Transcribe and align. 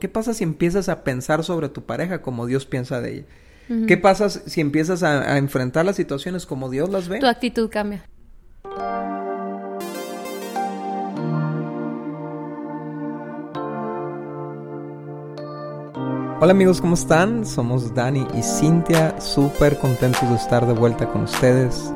¿Qué 0.00 0.08
pasa 0.08 0.32
si 0.32 0.44
empiezas 0.44 0.88
a 0.88 1.02
pensar 1.02 1.42
sobre 1.42 1.68
tu 1.68 1.82
pareja 1.82 2.22
como 2.22 2.46
Dios 2.46 2.66
piensa 2.66 3.00
de 3.00 3.14
ella? 3.14 3.26
¿Qué 3.88 3.96
pasa 3.96 4.30
si 4.30 4.60
empiezas 4.60 5.02
a, 5.02 5.32
a, 5.32 5.38
enfrentar 5.38 5.84
las 5.84 5.96
situaciones 5.96 6.46
como 6.46 6.70
Dios 6.70 6.88
las 6.88 7.08
ve? 7.08 7.18
Tu 7.18 7.26
actitud 7.26 7.68
cambia. 7.68 8.04
Hola 16.40 16.52
amigos, 16.52 16.80
¿cómo 16.80 16.94
están? 16.94 17.44
Somos 17.44 17.92
Dani 17.92 18.24
y 18.38 18.42
Cintia, 18.44 19.20
súper 19.20 19.78
contentos 19.78 20.30
de 20.30 20.36
estar 20.36 20.64
de 20.64 20.74
vuelta 20.74 21.08
con 21.08 21.24
ustedes. 21.24 21.92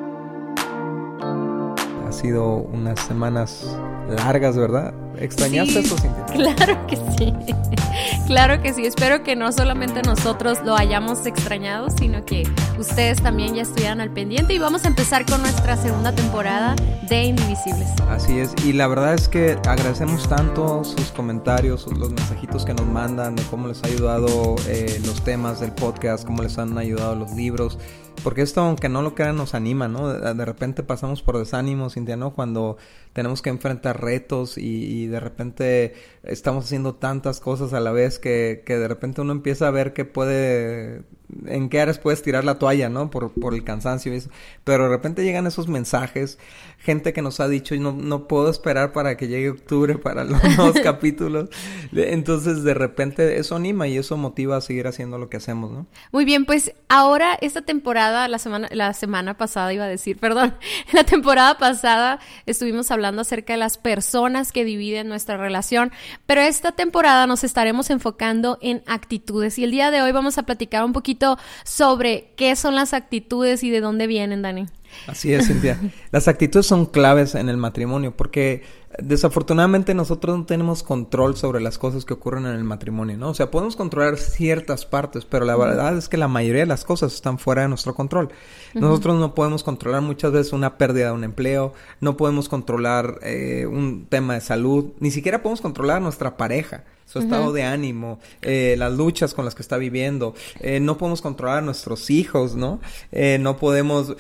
Ha 2.05 2.11
sido 2.11 2.57
unas 2.57 2.99
semanas 2.99 3.79
largas, 4.09 4.57
¿verdad? 4.57 4.93
¿Extrañaste 5.19 5.81
eso, 5.81 5.97
Cintia? 5.99 6.27
Claro 6.27 6.87
que 6.87 6.97
sí. 6.97 7.33
Claro 8.27 8.63
que 8.63 8.73
sí. 8.73 8.87
Espero 8.87 9.23
que 9.23 9.37
no 9.37 9.53
solamente 9.53 10.01
nosotros 10.03 10.59
lo 10.65 10.77
hayamos 10.77 11.27
extrañado, 11.27 11.91
sino 11.91 12.25
que 12.25 12.49
ustedes 12.79 13.21
también 13.21 13.55
ya 13.55 13.63
estuvieran 13.63 14.01
al 14.01 14.11
pendiente. 14.11 14.55
Y 14.55 14.59
vamos 14.59 14.85
a 14.85 14.89
empezar 14.89 15.27
con 15.27 15.43
nuestra 15.43 15.77
segunda 15.77 16.15
temporada 16.15 16.75
de 17.09 17.25
Indivisibles. 17.25 17.89
Así 18.09 18.39
es. 18.39 18.55
Y 18.65 18.73
la 18.73 18.87
verdad 18.87 19.15
es 19.15 19.29
que 19.29 19.59
agradecemos 19.67 20.29
tanto 20.29 20.85
sus 20.85 21.11
comentarios, 21.13 21.87
los 21.87 22.11
mensajitos 22.11 22.65
que 22.65 22.75
nos 22.75 22.87
mandan, 22.87 23.37
de 23.37 23.43
cómo 23.45 23.69
les 23.69 23.83
ha 23.83 23.89
ayudado 23.89 24.57
eh, 24.69 25.01
los 25.05 25.23
temas 25.23 25.61
del 25.61 25.73
podcast, 25.73 26.25
cómo 26.25 26.43
les 26.43 26.59
han 26.59 26.79
ayudado 26.79 27.15
los 27.15 27.33
libros. 27.33 27.79
Porque 28.23 28.43
esto, 28.43 28.61
aunque 28.61 28.89
no 28.89 29.03
lo 29.03 29.15
crean, 29.15 29.37
nos 29.37 29.55
anima, 29.55 29.89
¿no? 29.89 30.09
De, 30.09 30.45
repente 30.45 30.83
pasamos 30.85 31.23
por 31.23 31.39
desánimo, 31.39 31.91
Cintia, 31.91 32.17
¿no? 32.17 32.33
Cuando 32.33 32.77
tenemos 33.13 33.43
que 33.43 33.51
enfrentar 33.51 34.01
retos 34.01 34.59
y, 34.59 34.63
y, 34.63 35.02
de 35.07 35.21
repente 35.21 35.95
estamos 36.23 36.65
haciendo 36.65 36.95
tantas 36.95 37.41
cosas 37.41 37.73
a 37.73 37.81
la 37.81 37.93
vez 37.93 38.19
que, 38.19 38.63
que 38.67 38.77
de 38.77 38.89
repente 38.89 39.21
uno 39.21 39.33
empieza 39.33 39.69
a 39.69 39.71
ver 39.71 39.93
que 39.93 40.05
puede 40.05 41.03
en 41.47 41.69
qué 41.69 41.81
áreas 41.81 41.99
puedes 41.99 42.23
tirar 42.23 42.45
la 42.45 42.59
toalla, 42.59 42.89
¿no? 42.89 43.11
Por, 43.11 43.33
por 43.33 43.55
el 43.55 43.65
cansancio 43.65 44.13
y 44.13 44.17
eso. 44.17 44.31
Pero 44.65 44.85
de 44.85 44.91
repente 44.91 45.25
llegan 45.25 45.47
esos 45.47 45.69
mensajes, 45.69 46.39
gente 46.79 47.13
que 47.13 47.23
nos 47.23 47.41
ha 47.41 47.49
dicho, 47.49 47.75
no, 47.77 47.93
no 47.93 48.29
puedo 48.29 48.51
esperar 48.51 48.93
para 48.93 49.17
que 49.17 49.29
llegue 49.29 49.51
octubre 49.51 49.97
para 49.99 50.25
los 50.25 50.43
nuevos 50.57 50.79
capítulos. 50.81 51.49
Entonces, 51.93 52.65
de 52.65 52.75
repente 52.75 53.39
eso 53.39 53.57
anima 53.57 53.89
y 53.89 53.97
eso 53.97 54.17
motiva 54.17 54.57
a 54.57 54.61
seguir 54.61 54.87
haciendo 54.87 55.19
lo 55.19 55.29
que 55.29 55.39
hacemos, 55.39 55.71
¿no? 55.71 55.87
Muy 56.13 56.25
bien, 56.25 56.45
pues 56.45 56.75
ahora 56.89 57.37
esta 57.41 57.63
temporada, 57.63 58.29
la 58.29 58.39
semana, 58.39 58.69
la 58.71 58.93
semana 58.93 59.37
pasada 59.37 59.73
iba 59.73 59.85
a 59.85 59.89
decir, 59.89 60.17
perdón, 60.21 60.55
la 60.93 61.05
temporada 61.05 61.59
pasada 61.59 62.21
estuvimos 62.47 62.91
hablando 62.91 63.23
acerca 63.23 63.55
de 63.55 63.59
las 63.59 63.79
personas 63.79 64.53
que 64.53 64.65
dividen 64.65 64.92
nuestra 65.05 65.37
relación, 65.37 65.93
pero 66.27 66.41
esta 66.41 66.73
temporada 66.73 67.27
nos 67.27 67.45
estaremos 67.45 67.91
enfocando 67.91 68.59
en 68.61 68.83
actitudes 68.87 69.59
y 69.59 69.65
el 69.65 69.71
día 69.71 69.91
de 69.91 70.03
hoy 70.03 70.13
vamos 70.13 70.39
a 70.39 70.45
platicar 70.45 70.85
un 70.85 70.93
poquito 70.93 71.39
sobre 71.65 72.33
qué 72.37 72.55
son 72.57 72.75
las 72.75 72.93
actitudes 72.93 73.63
y 73.65 73.71
de 73.71 73.81
dónde 73.81 74.07
vienen, 74.07 74.43
Dani. 74.43 74.67
Así 75.07 75.33
es, 75.33 75.49
Cintia. 75.49 75.79
Las 76.11 76.29
actitudes 76.29 76.67
son 76.67 76.87
claves 76.87 77.35
en 77.35 77.49
el 77.49 77.57
matrimonio 77.57 78.17
porque 78.17 78.63
desafortunadamente 78.99 79.95
nosotros 79.95 80.39
no 80.39 80.45
tenemos 80.45 80.83
control 80.83 81.37
sobre 81.37 81.61
las 81.61 81.79
cosas 81.79 82.05
que 82.05 82.15
ocurren 82.15 82.47
en 82.47 82.55
el 82.55 82.65
matrimonio, 82.65 83.17
¿no? 83.17 83.31
O 83.31 83.35
sea, 83.35 83.51
podemos 83.51 83.77
controlar 83.77 84.19
ciertas 84.19 84.85
partes, 84.85 85.25
pero 85.25 85.45
la 85.45 85.57
verdad 85.57 85.97
es 85.97 86.09
que 86.09 86.17
la 86.17 86.29
mayoría 86.29 86.63
de 86.63 86.67
las 86.67 86.85
cosas 86.85 87.15
están 87.15 87.39
fuera 87.39 87.63
de 87.63 87.69
nuestro 87.69 87.95
control. 87.95 88.31
Nosotros 88.75 89.19
no 89.19 89.35
podemos 89.35 89.63
controlar 89.63 90.03
muchas 90.03 90.33
veces 90.33 90.53
una 90.53 90.77
pérdida 90.77 91.07
de 91.07 91.13
un 91.13 91.25
empleo, 91.25 91.73
no 92.01 92.17
podemos 92.17 92.49
controlar 92.49 93.19
eh, 93.23 93.67
un 93.67 94.07
tema 94.09 94.35
de 94.35 94.41
salud, 94.41 94.93
ni 95.01 95.11
siquiera 95.11 95.43
podemos 95.43 95.61
controlar 95.61 96.03
nuestra 96.03 96.37
pareja 96.37 96.85
su 97.13 97.19
estado 97.19 97.53
de 97.53 97.63
ánimo, 97.63 98.19
eh, 98.41 98.75
las 98.79 98.95
luchas 98.95 99.35
con 99.35 99.45
las 99.45 99.55
que 99.55 99.61
está 99.61 99.77
viviendo. 99.77 100.35
Eh, 100.61 100.81
no 100.81 100.97
podemos 100.97 101.21
controlar 101.21 101.59
a 101.59 101.61
nuestros 101.61 102.09
hijos, 102.09 102.55
¿no? 102.55 102.81
Eh, 103.11 103.37
no 103.39 103.59
podemos 103.59 104.17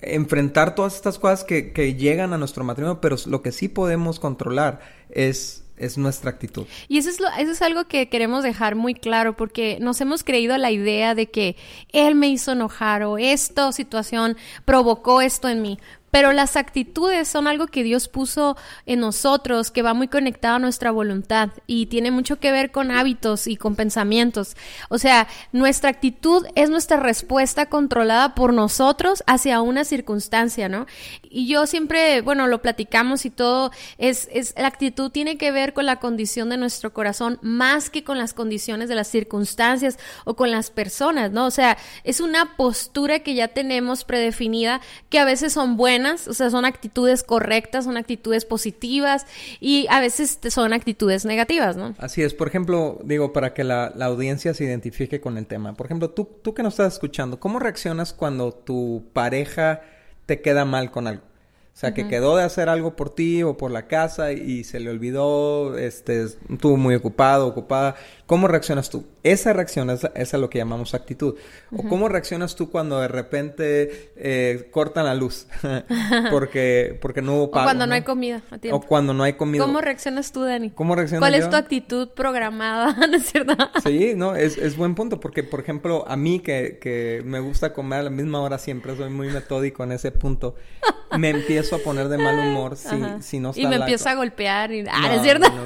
enfrentar 0.00 0.74
todas 0.74 0.94
estas 0.94 1.18
cosas 1.18 1.44
que, 1.44 1.72
que 1.72 1.94
llegan 1.94 2.34
a 2.34 2.38
nuestro 2.38 2.64
matrimonio, 2.64 3.00
pero 3.00 3.16
lo 3.26 3.40
que 3.40 3.50
sí 3.50 3.68
podemos 3.68 4.20
controlar 4.20 4.80
es 5.08 5.62
es 5.78 5.98
nuestra 5.98 6.30
actitud. 6.30 6.64
Y 6.86 6.98
eso 6.98 7.10
es, 7.10 7.18
lo, 7.18 7.28
eso 7.28 7.50
es 7.50 7.62
algo 7.62 7.86
que 7.86 8.08
queremos 8.08 8.44
dejar 8.44 8.76
muy 8.76 8.94
claro 8.94 9.36
porque 9.36 9.78
nos 9.80 10.00
hemos 10.00 10.22
creído 10.22 10.56
la 10.56 10.70
idea 10.70 11.16
de 11.16 11.30
que 11.30 11.56
él 11.92 12.14
me 12.14 12.28
hizo 12.28 12.52
enojar 12.52 13.02
o 13.02 13.18
esta 13.18 13.72
situación 13.72 14.36
provocó 14.64 15.20
esto 15.20 15.48
en 15.48 15.62
mí. 15.62 15.78
Pero 16.12 16.32
las 16.32 16.56
actitudes 16.56 17.26
son 17.26 17.46
algo 17.46 17.68
que 17.68 17.82
Dios 17.82 18.06
puso 18.06 18.54
en 18.84 19.00
nosotros, 19.00 19.70
que 19.70 19.80
va 19.80 19.94
muy 19.94 20.08
conectado 20.08 20.56
a 20.56 20.58
nuestra 20.58 20.90
voluntad 20.90 21.48
y 21.66 21.86
tiene 21.86 22.10
mucho 22.10 22.38
que 22.38 22.52
ver 22.52 22.70
con 22.70 22.90
hábitos 22.90 23.46
y 23.46 23.56
con 23.56 23.76
pensamientos. 23.76 24.54
O 24.90 24.98
sea, 24.98 25.26
nuestra 25.52 25.88
actitud 25.88 26.44
es 26.54 26.68
nuestra 26.68 26.98
respuesta 26.98 27.64
controlada 27.64 28.34
por 28.34 28.52
nosotros 28.52 29.24
hacia 29.26 29.62
una 29.62 29.84
circunstancia, 29.84 30.68
¿no? 30.68 30.84
Y 31.22 31.46
yo 31.46 31.64
siempre, 31.66 32.20
bueno, 32.20 32.46
lo 32.46 32.60
platicamos 32.60 33.24
y 33.24 33.30
todo, 33.30 33.70
es, 33.96 34.28
es, 34.34 34.52
la 34.58 34.66
actitud 34.66 35.10
tiene 35.10 35.38
que 35.38 35.50
ver 35.50 35.72
con 35.72 35.86
la 35.86 35.98
condición 35.98 36.50
de 36.50 36.58
nuestro 36.58 36.92
corazón 36.92 37.38
más 37.40 37.88
que 37.88 38.04
con 38.04 38.18
las 38.18 38.34
condiciones 38.34 38.90
de 38.90 38.96
las 38.96 39.08
circunstancias 39.08 39.98
o 40.26 40.36
con 40.36 40.50
las 40.50 40.70
personas, 40.70 41.32
¿no? 41.32 41.46
O 41.46 41.50
sea, 41.50 41.78
es 42.04 42.20
una 42.20 42.54
postura 42.58 43.20
que 43.20 43.32
ya 43.34 43.48
tenemos 43.48 44.04
predefinida 44.04 44.82
que 45.08 45.18
a 45.18 45.24
veces 45.24 45.54
son 45.54 45.78
buenas 45.78 46.01
o 46.06 46.34
sea, 46.34 46.50
son 46.50 46.64
actitudes 46.64 47.22
correctas, 47.22 47.84
son 47.84 47.96
actitudes 47.96 48.44
positivas 48.44 49.26
y 49.60 49.86
a 49.90 50.00
veces 50.00 50.38
son 50.48 50.72
actitudes 50.72 51.24
negativas, 51.24 51.76
¿no? 51.76 51.94
Así 51.98 52.22
es, 52.22 52.34
por 52.34 52.48
ejemplo, 52.48 52.98
digo, 53.04 53.32
para 53.32 53.54
que 53.54 53.64
la, 53.64 53.92
audiencia 54.02 54.52
se 54.54 54.64
identifique 54.64 55.20
con 55.20 55.38
el 55.38 55.46
tema. 55.46 55.74
Por 55.74 55.86
ejemplo, 55.86 56.10
tú, 56.10 56.28
tú 56.42 56.54
que 56.54 56.62
nos 56.62 56.74
estás 56.74 56.94
escuchando, 56.94 57.40
¿cómo 57.40 57.58
reaccionas 57.58 58.12
cuando 58.12 58.52
tu 58.52 59.04
pareja 59.12 59.82
te 60.26 60.40
queda 60.40 60.64
mal 60.64 60.90
con 60.90 61.06
algo? 61.06 61.31
O 61.74 61.78
sea, 61.82 61.94
que 61.94 62.06
quedó 62.06 62.36
de 62.36 62.44
hacer 62.44 62.68
algo 62.68 62.94
por 62.96 63.10
ti 63.14 63.42
o 63.42 63.56
por 63.56 63.70
la 63.70 63.88
casa 63.88 64.32
y 64.32 64.62
se 64.62 64.78
le 64.78 64.90
olvidó, 64.90 65.76
este, 65.78 66.22
estuvo 66.22 66.76
muy 66.76 66.94
ocupado, 66.94 67.46
ocupada. 67.46 67.96
¿Cómo 68.26 68.46
reaccionas 68.46 68.88
tú? 68.88 69.04
Esa 69.22 69.52
reacción 69.52 69.90
es, 69.90 70.06
es 70.14 70.34
a 70.34 70.38
lo 70.38 70.48
que 70.48 70.58
llamamos 70.58 70.94
actitud. 70.94 71.34
¿O 71.70 71.82
cómo 71.88 72.08
reaccionas 72.08 72.56
tú 72.56 72.70
cuando 72.70 73.00
de 73.00 73.08
repente 73.08 74.12
eh, 74.16 74.68
cortan 74.70 75.06
la 75.06 75.14
luz? 75.14 75.46
porque, 76.30 76.98
porque 77.00 77.20
no 77.20 77.36
hubo 77.36 77.50
pago. 77.50 77.64
O 77.64 77.66
cuando 77.66 77.86
¿no? 77.86 77.94
hay 77.94 78.02
comida 78.02 78.42
a 78.50 78.58
tiempo. 78.58 78.76
O 78.76 78.80
cuando 78.80 79.12
no 79.12 79.22
hay 79.22 79.34
comida. 79.34 79.64
¿Cómo 79.64 79.80
reaccionas 79.80 80.32
tú, 80.32 80.42
Dani? 80.42 80.70
¿Cómo 80.70 80.94
reaccionas 80.94 81.20
¿Cuál 81.20 81.34
es 81.34 81.48
tu 81.48 81.56
actitud 81.56 82.08
programada? 82.10 82.94
¿No 83.06 83.16
es 83.16 83.26
cierto? 83.30 83.54
sí, 83.82 84.12
no, 84.16 84.36
es, 84.36 84.56
es 84.56 84.76
buen 84.76 84.94
punto. 84.94 85.20
Porque, 85.20 85.42
por 85.42 85.60
ejemplo, 85.60 86.04
a 86.06 86.16
mí 86.16 86.40
que, 86.40 86.78
que 86.80 87.22
me 87.24 87.40
gusta 87.40 87.72
comer 87.72 88.00
a 88.00 88.02
la 88.04 88.10
misma 88.10 88.40
hora 88.40 88.58
siempre, 88.58 88.96
soy 88.96 89.10
muy 89.10 89.28
metódico 89.28 89.84
en 89.84 89.92
ese 89.92 90.10
punto, 90.10 90.54
me 91.18 91.30
empiezo 91.30 91.76
a 91.76 91.78
poner 91.78 92.08
de 92.08 92.18
mal 92.18 92.38
humor 92.38 92.76
si, 92.76 92.88
si 93.20 93.40
no 93.40 93.50
está 93.50 93.60
Y 93.60 93.66
me 93.66 93.76
empiezo 93.76 94.08
a 94.08 94.14
golpear. 94.14 94.72
Y... 94.72 94.84
Ah, 94.90 95.14
¿es 95.14 95.22
cierto? 95.22 95.48
No, 95.48 95.64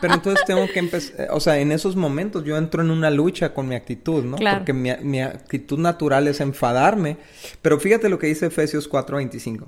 Pero 0.00 0.14
entonces 0.14 0.44
tengo 0.46 0.66
que 0.66 0.78
empezar, 0.78 1.28
o 1.30 1.40
sea, 1.40 1.58
en 1.58 1.72
esos 1.72 1.96
momentos 1.96 2.44
yo 2.44 2.56
entro 2.56 2.82
en 2.82 2.90
una 2.90 3.10
lucha 3.10 3.54
con 3.54 3.68
mi 3.68 3.74
actitud, 3.74 4.24
¿no? 4.24 4.36
Porque 4.36 4.72
mi, 4.72 4.90
mi, 5.02 5.22
actitud 5.22 5.78
natural 5.78 6.28
es 6.28 6.40
enfadarme. 6.40 7.16
Pero 7.62 7.80
fíjate 7.80 8.08
lo 8.08 8.18
que 8.18 8.26
dice 8.26 8.46
Efesios 8.46 8.90
4:25. 8.90 9.66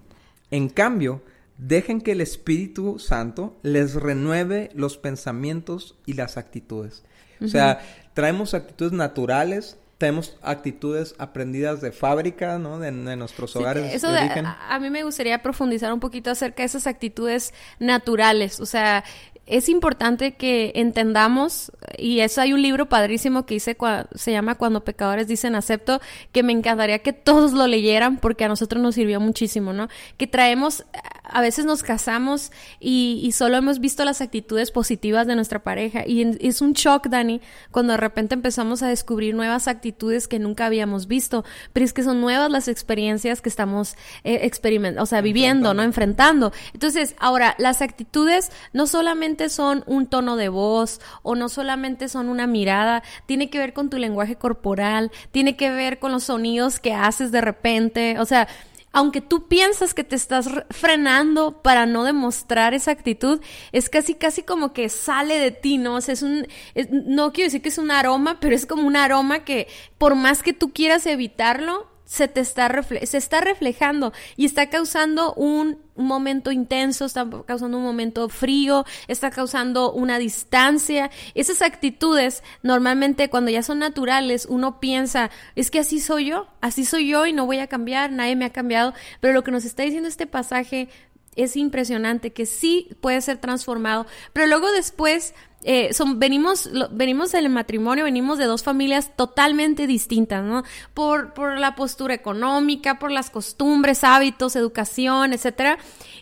En 0.50 0.68
cambio, 0.68 1.22
dejen 1.58 2.00
que 2.00 2.12
el 2.12 2.20
Espíritu 2.20 2.98
Santo 2.98 3.56
les 3.62 3.94
renueve 3.94 4.70
los 4.74 4.96
pensamientos 4.96 5.96
y 6.06 6.14
las 6.14 6.36
actitudes. 6.36 7.02
O 7.40 7.48
sea, 7.48 7.80
traemos 8.14 8.54
actitudes 8.54 8.92
naturales, 8.92 9.78
tenemos 9.98 10.36
actitudes 10.42 11.16
aprendidas 11.18 11.80
de 11.80 11.90
fábrica, 11.90 12.58
¿no? 12.58 12.78
De, 12.78 12.92
de 12.92 13.16
nuestros 13.16 13.54
hogares. 13.56 13.90
Sí, 13.90 13.96
eso 13.96 14.12
de, 14.12 14.20
a, 14.20 14.74
a, 14.74 14.78
mí 14.78 14.90
me 14.90 15.02
gustaría 15.02 15.42
profundizar 15.42 15.92
un 15.92 15.98
poquito 15.98 16.30
acerca 16.30 16.62
de 16.62 16.66
esas 16.66 16.86
actitudes 16.86 17.52
naturales. 17.80 18.60
O 18.60 18.66
sea, 18.66 19.04
es 19.48 19.68
importante 19.68 20.34
que 20.34 20.72
entendamos, 20.74 21.72
y 21.96 22.20
eso 22.20 22.42
hay 22.42 22.52
un 22.52 22.60
libro 22.60 22.88
padrísimo 22.88 23.46
que 23.46 23.54
dice, 23.54 23.76
se 24.14 24.30
llama 24.30 24.56
Cuando 24.56 24.84
pecadores 24.84 25.26
dicen 25.26 25.54
acepto, 25.54 26.00
que 26.32 26.42
me 26.42 26.52
encantaría 26.52 26.98
que 27.00 27.14
todos 27.14 27.52
lo 27.52 27.66
leyeran 27.66 28.18
porque 28.18 28.44
a 28.44 28.48
nosotros 28.48 28.82
nos 28.82 28.94
sirvió 28.94 29.20
muchísimo, 29.20 29.72
¿no? 29.72 29.88
Que 30.18 30.26
traemos, 30.26 30.84
a 31.30 31.40
veces 31.40 31.64
nos 31.64 31.82
casamos 31.82 32.52
y, 32.80 33.20
y 33.22 33.32
solo 33.32 33.56
hemos 33.56 33.80
visto 33.80 34.04
las 34.04 34.20
actitudes 34.20 34.70
positivas 34.70 35.26
de 35.26 35.36
nuestra 35.36 35.62
pareja 35.62 36.06
y 36.06 36.22
en, 36.22 36.38
es 36.40 36.60
un 36.60 36.72
shock, 36.72 37.08
Dani, 37.08 37.40
cuando 37.70 37.92
de 37.92 37.98
repente 37.98 38.34
empezamos 38.34 38.82
a 38.82 38.88
descubrir 38.88 39.34
nuevas 39.34 39.68
actitudes 39.68 40.28
que 40.28 40.38
nunca 40.38 40.66
habíamos 40.66 41.06
visto, 41.06 41.44
pero 41.72 41.84
es 41.84 41.92
que 41.92 42.02
son 42.02 42.20
nuevas 42.20 42.50
las 42.50 42.68
experiencias 42.68 43.40
que 43.40 43.48
estamos 43.48 43.96
eh, 44.24 44.40
experimentando, 44.42 45.02
o 45.02 45.06
sea, 45.06 45.20
viviendo, 45.20 45.74
¿no? 45.74 45.82
Enfrentando. 45.82 46.52
Entonces, 46.72 47.14
ahora, 47.18 47.54
las 47.58 47.82
actitudes 47.82 48.50
no 48.72 48.86
solamente 48.86 49.48
son 49.48 49.84
un 49.86 50.06
tono 50.06 50.36
de 50.36 50.48
voz 50.48 51.00
o 51.22 51.34
no 51.34 51.48
solamente 51.48 52.08
son 52.08 52.28
una 52.28 52.46
mirada, 52.46 53.02
tiene 53.26 53.50
que 53.50 53.58
ver 53.58 53.72
con 53.72 53.90
tu 53.90 53.98
lenguaje 53.98 54.36
corporal, 54.36 55.10
tiene 55.32 55.56
que 55.56 55.70
ver 55.70 55.98
con 55.98 56.12
los 56.12 56.24
sonidos 56.24 56.80
que 56.80 56.94
haces 56.94 57.32
de 57.32 57.40
repente, 57.40 58.18
o 58.18 58.24
sea, 58.24 58.48
aunque 58.92 59.20
tú 59.20 59.48
piensas 59.48 59.94
que 59.94 60.04
te 60.04 60.16
estás 60.16 60.48
frenando 60.70 61.62
para 61.62 61.86
no 61.86 62.04
demostrar 62.04 62.74
esa 62.74 62.90
actitud, 62.90 63.40
es 63.72 63.88
casi, 63.88 64.14
casi 64.14 64.42
como 64.42 64.72
que 64.72 64.88
sale 64.88 65.38
de 65.38 65.50
ti, 65.50 65.78
¿no? 65.78 65.96
O 65.96 66.00
sea, 66.00 66.14
es 66.14 66.22
un, 66.22 66.46
no 66.90 67.32
quiero 67.32 67.46
decir 67.46 67.62
que 67.62 67.68
es 67.68 67.78
un 67.78 67.90
aroma, 67.90 68.38
pero 68.40 68.54
es 68.54 68.66
como 68.66 68.86
un 68.86 68.96
aroma 68.96 69.44
que 69.44 69.68
por 69.98 70.14
más 70.14 70.42
que 70.42 70.52
tú 70.52 70.72
quieras 70.72 71.06
evitarlo, 71.06 71.88
se 72.08 72.26
te 72.26 72.40
está, 72.40 72.82
se 73.04 73.18
está 73.18 73.42
reflejando 73.42 74.14
y 74.34 74.46
está 74.46 74.70
causando 74.70 75.34
un, 75.34 75.86
momento 75.94 76.52
intenso, 76.52 77.04
está 77.04 77.28
causando 77.44 77.76
un 77.76 77.82
momento 77.82 78.28
frío, 78.28 78.86
está 79.08 79.30
causando 79.30 79.92
una 79.92 80.18
distancia. 80.18 81.10
Esas 81.34 81.60
actitudes, 81.60 82.44
normalmente 82.62 83.28
cuando 83.28 83.50
ya 83.50 83.62
son 83.62 83.80
naturales, 83.80 84.46
uno 84.48 84.80
piensa, 84.80 85.30
es 85.54 85.70
que 85.70 85.80
así 85.80 86.00
soy 86.00 86.26
yo, 86.26 86.46
así 86.60 86.84
soy 86.84 87.08
yo 87.08 87.26
y 87.26 87.32
no 87.32 87.46
voy 87.46 87.58
a 87.58 87.66
cambiar, 87.66 88.10
nadie 88.12 88.36
me 88.36 88.46
ha 88.46 88.52
cambiado. 88.52 88.94
Pero 89.20 89.34
lo 89.34 89.44
que 89.44 89.50
nos 89.50 89.64
está 89.64 89.82
diciendo 89.82 90.08
este 90.08 90.26
pasaje 90.26 90.88
es 91.36 91.56
impresionante, 91.56 92.32
que 92.32 92.46
sí 92.46 92.88
puede 93.00 93.20
ser 93.20 93.36
transformado, 93.36 94.06
pero 94.32 94.46
luego 94.46 94.72
después 94.72 95.34
eh, 95.64 95.92
son, 95.92 96.20
venimos, 96.20 96.70
venimos 96.92 97.32
del 97.32 97.48
matrimonio, 97.48 98.04
venimos 98.04 98.38
de 98.38 98.44
dos 98.44 98.62
familias 98.62 99.16
totalmente 99.16 99.86
distintas, 99.88 100.44
¿no? 100.44 100.62
Por, 100.94 101.34
por 101.34 101.58
la 101.58 101.74
postura 101.74 102.14
económica, 102.14 102.98
por 102.98 103.10
las 103.10 103.28
costumbres, 103.28 104.04
hábitos, 104.04 104.54
educación, 104.54 105.32
etcétera. 105.32 105.78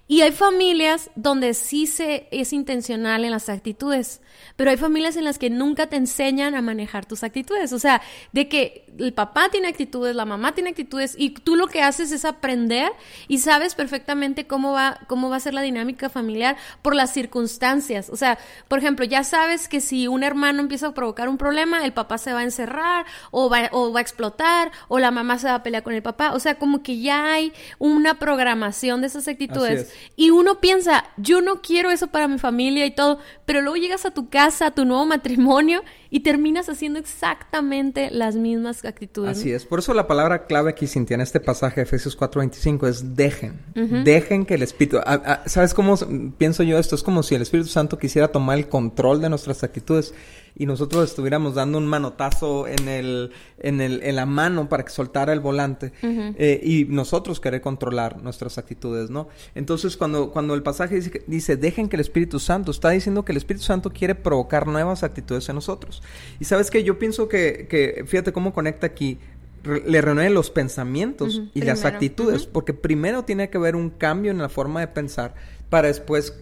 Y 0.08 0.22
hay 0.22 0.32
familias 0.32 1.10
donde 1.16 1.52
sí 1.52 1.86
se 1.86 2.28
es 2.30 2.52
intencional 2.52 3.24
en 3.24 3.32
las 3.32 3.48
actitudes, 3.48 4.20
pero 4.54 4.70
hay 4.70 4.76
familias 4.76 5.16
en 5.16 5.24
las 5.24 5.38
que 5.38 5.50
nunca 5.50 5.88
te 5.88 5.96
enseñan 5.96 6.54
a 6.54 6.62
manejar 6.62 7.06
tus 7.06 7.24
actitudes. 7.24 7.72
O 7.72 7.78
sea, 7.78 8.00
de 8.32 8.48
que 8.48 8.86
el 8.98 9.12
papá 9.12 9.48
tiene 9.50 9.68
actitudes, 9.68 10.14
la 10.14 10.24
mamá 10.24 10.54
tiene 10.54 10.70
actitudes, 10.70 11.14
y 11.18 11.30
tú 11.30 11.56
lo 11.56 11.66
que 11.66 11.82
haces 11.82 12.12
es 12.12 12.24
aprender 12.24 12.90
y 13.28 13.38
sabes 13.38 13.74
perfectamente 13.74 14.46
cómo 14.46 14.72
va, 14.72 15.00
cómo 15.08 15.28
va 15.28 15.36
a 15.36 15.40
ser 15.40 15.54
la 15.54 15.62
dinámica 15.62 16.08
familiar 16.08 16.56
por 16.82 16.94
las 16.94 17.12
circunstancias. 17.12 18.08
O 18.08 18.16
sea, 18.16 18.38
por 18.68 18.78
ejemplo, 18.78 19.04
ya 19.04 19.24
sabes 19.28 19.68
que 19.68 19.80
si 19.80 20.08
un 20.08 20.22
hermano 20.22 20.60
empieza 20.60 20.88
a 20.88 20.94
provocar 20.94 21.28
un 21.28 21.38
problema, 21.38 21.84
el 21.84 21.92
papá 21.92 22.18
se 22.18 22.32
va 22.32 22.40
a 22.40 22.44
encerrar 22.44 23.06
o 23.30 23.50
va, 23.50 23.68
o 23.72 23.92
va 23.92 24.00
a 24.00 24.02
explotar 24.02 24.72
o 24.88 24.98
la 24.98 25.10
mamá 25.10 25.38
se 25.38 25.48
va 25.48 25.56
a 25.56 25.62
pelear 25.62 25.82
con 25.82 25.94
el 25.94 26.02
papá. 26.02 26.32
O 26.32 26.40
sea, 26.40 26.56
como 26.56 26.82
que 26.82 27.00
ya 27.00 27.32
hay 27.32 27.52
una 27.78 28.18
programación 28.18 29.00
de 29.00 29.08
esas 29.08 29.28
actitudes 29.28 29.92
y 30.16 30.30
uno 30.30 30.60
piensa, 30.60 31.04
yo 31.16 31.40
no 31.40 31.60
quiero 31.62 31.90
eso 31.90 32.08
para 32.08 32.28
mi 32.28 32.38
familia 32.38 32.86
y 32.86 32.90
todo, 32.90 33.18
pero 33.44 33.60
luego 33.60 33.76
llegas 33.76 34.06
a 34.06 34.10
tu 34.10 34.28
casa, 34.28 34.66
a 34.66 34.70
tu 34.70 34.84
nuevo 34.84 35.06
matrimonio 35.06 35.82
y 36.10 36.20
terminas 36.20 36.68
haciendo 36.68 36.98
exactamente 36.98 38.10
las 38.10 38.36
mismas 38.36 38.84
actitudes. 38.84 39.38
Así 39.38 39.52
es. 39.52 39.64
Por 39.64 39.80
eso 39.80 39.92
la 39.92 40.06
palabra 40.06 40.46
clave 40.46 40.70
aquí, 40.70 40.86
Cintia, 40.86 41.14
en 41.14 41.20
este 41.20 41.40
pasaje 41.40 41.76
de 41.76 41.82
Efesios 41.82 42.16
4:25 42.18 42.88
es 42.88 43.16
dejen. 43.16 43.60
Dejen 44.04 44.46
que 44.46 44.54
el 44.54 44.62
Espíritu... 44.62 44.98
¿Sabes 45.46 45.74
cómo 45.74 45.96
pienso 46.38 46.62
yo 46.62 46.78
esto? 46.78 46.94
Es 46.94 47.02
como 47.02 47.22
si 47.22 47.34
el 47.34 47.42
Espíritu 47.42 47.68
Santo 47.68 47.98
quisiera 47.98 48.28
tomar 48.28 48.58
el 48.58 48.68
control 48.68 49.15
de 49.20 49.28
nuestras 49.28 49.62
actitudes 49.62 50.14
y 50.58 50.64
nosotros 50.64 51.10
estuviéramos 51.10 51.54
dando 51.54 51.76
un 51.78 51.86
manotazo 51.86 52.66
en 52.66 52.88
el, 52.88 53.30
en 53.58 53.80
el, 53.80 54.02
en 54.02 54.16
la 54.16 54.24
mano 54.24 54.68
para 54.68 54.84
que 54.84 54.90
soltara 54.90 55.32
el 55.32 55.40
volante 55.40 55.92
eh, 56.02 56.60
y 56.62 56.84
nosotros 56.84 57.40
querer 57.40 57.60
controlar 57.60 58.22
nuestras 58.22 58.56
actitudes, 58.56 59.10
¿no? 59.10 59.28
Entonces 59.54 59.96
cuando, 59.96 60.30
cuando 60.30 60.54
el 60.54 60.62
pasaje 60.62 60.94
dice, 60.96 61.22
dice, 61.26 61.56
dejen 61.56 61.88
que 61.88 61.96
el 61.96 62.00
Espíritu 62.00 62.40
Santo, 62.40 62.70
está 62.70 62.90
diciendo 62.90 63.24
que 63.24 63.32
el 63.32 63.38
Espíritu 63.38 63.64
Santo 63.64 63.90
quiere 63.90 64.14
provocar 64.14 64.66
nuevas 64.66 65.02
actitudes 65.02 65.48
en 65.48 65.56
nosotros. 65.56 66.02
Y 66.40 66.46
sabes 66.46 66.70
que 66.70 66.82
yo 66.82 66.98
pienso 66.98 67.28
que, 67.28 67.66
que, 67.68 68.04
fíjate 68.06 68.32
cómo 68.32 68.54
conecta 68.54 68.86
aquí 68.86 69.18
le 69.66 70.00
renueve 70.00 70.30
los 70.30 70.50
pensamientos 70.50 71.42
y 71.54 71.62
las 71.62 71.84
actitudes, 71.84 72.46
porque 72.46 72.72
primero 72.72 73.24
tiene 73.24 73.50
que 73.50 73.58
haber 73.58 73.76
un 73.76 73.90
cambio 73.90 74.30
en 74.30 74.38
la 74.38 74.48
forma 74.48 74.80
de 74.80 74.88
pensar 74.88 75.34
para 75.70 75.88
después 75.88 76.32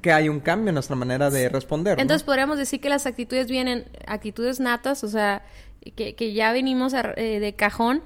que 0.00 0.12
haya 0.12 0.30
un 0.30 0.40
cambio 0.40 0.70
en 0.70 0.74
nuestra 0.74 0.96
manera 0.96 1.30
de 1.30 1.48
responder. 1.48 2.00
Entonces 2.00 2.22
podríamos 2.22 2.58
decir 2.58 2.80
que 2.80 2.88
las 2.88 3.06
actitudes 3.06 3.46
vienen, 3.48 3.86
actitudes 4.06 4.60
natas, 4.60 5.04
o 5.04 5.08
sea, 5.08 5.42
que, 5.96 6.14
que 6.14 6.32
ya 6.32 6.52
venimos 6.52 6.92
eh, 6.92 7.40
de 7.40 7.54
cajón, 7.54 8.02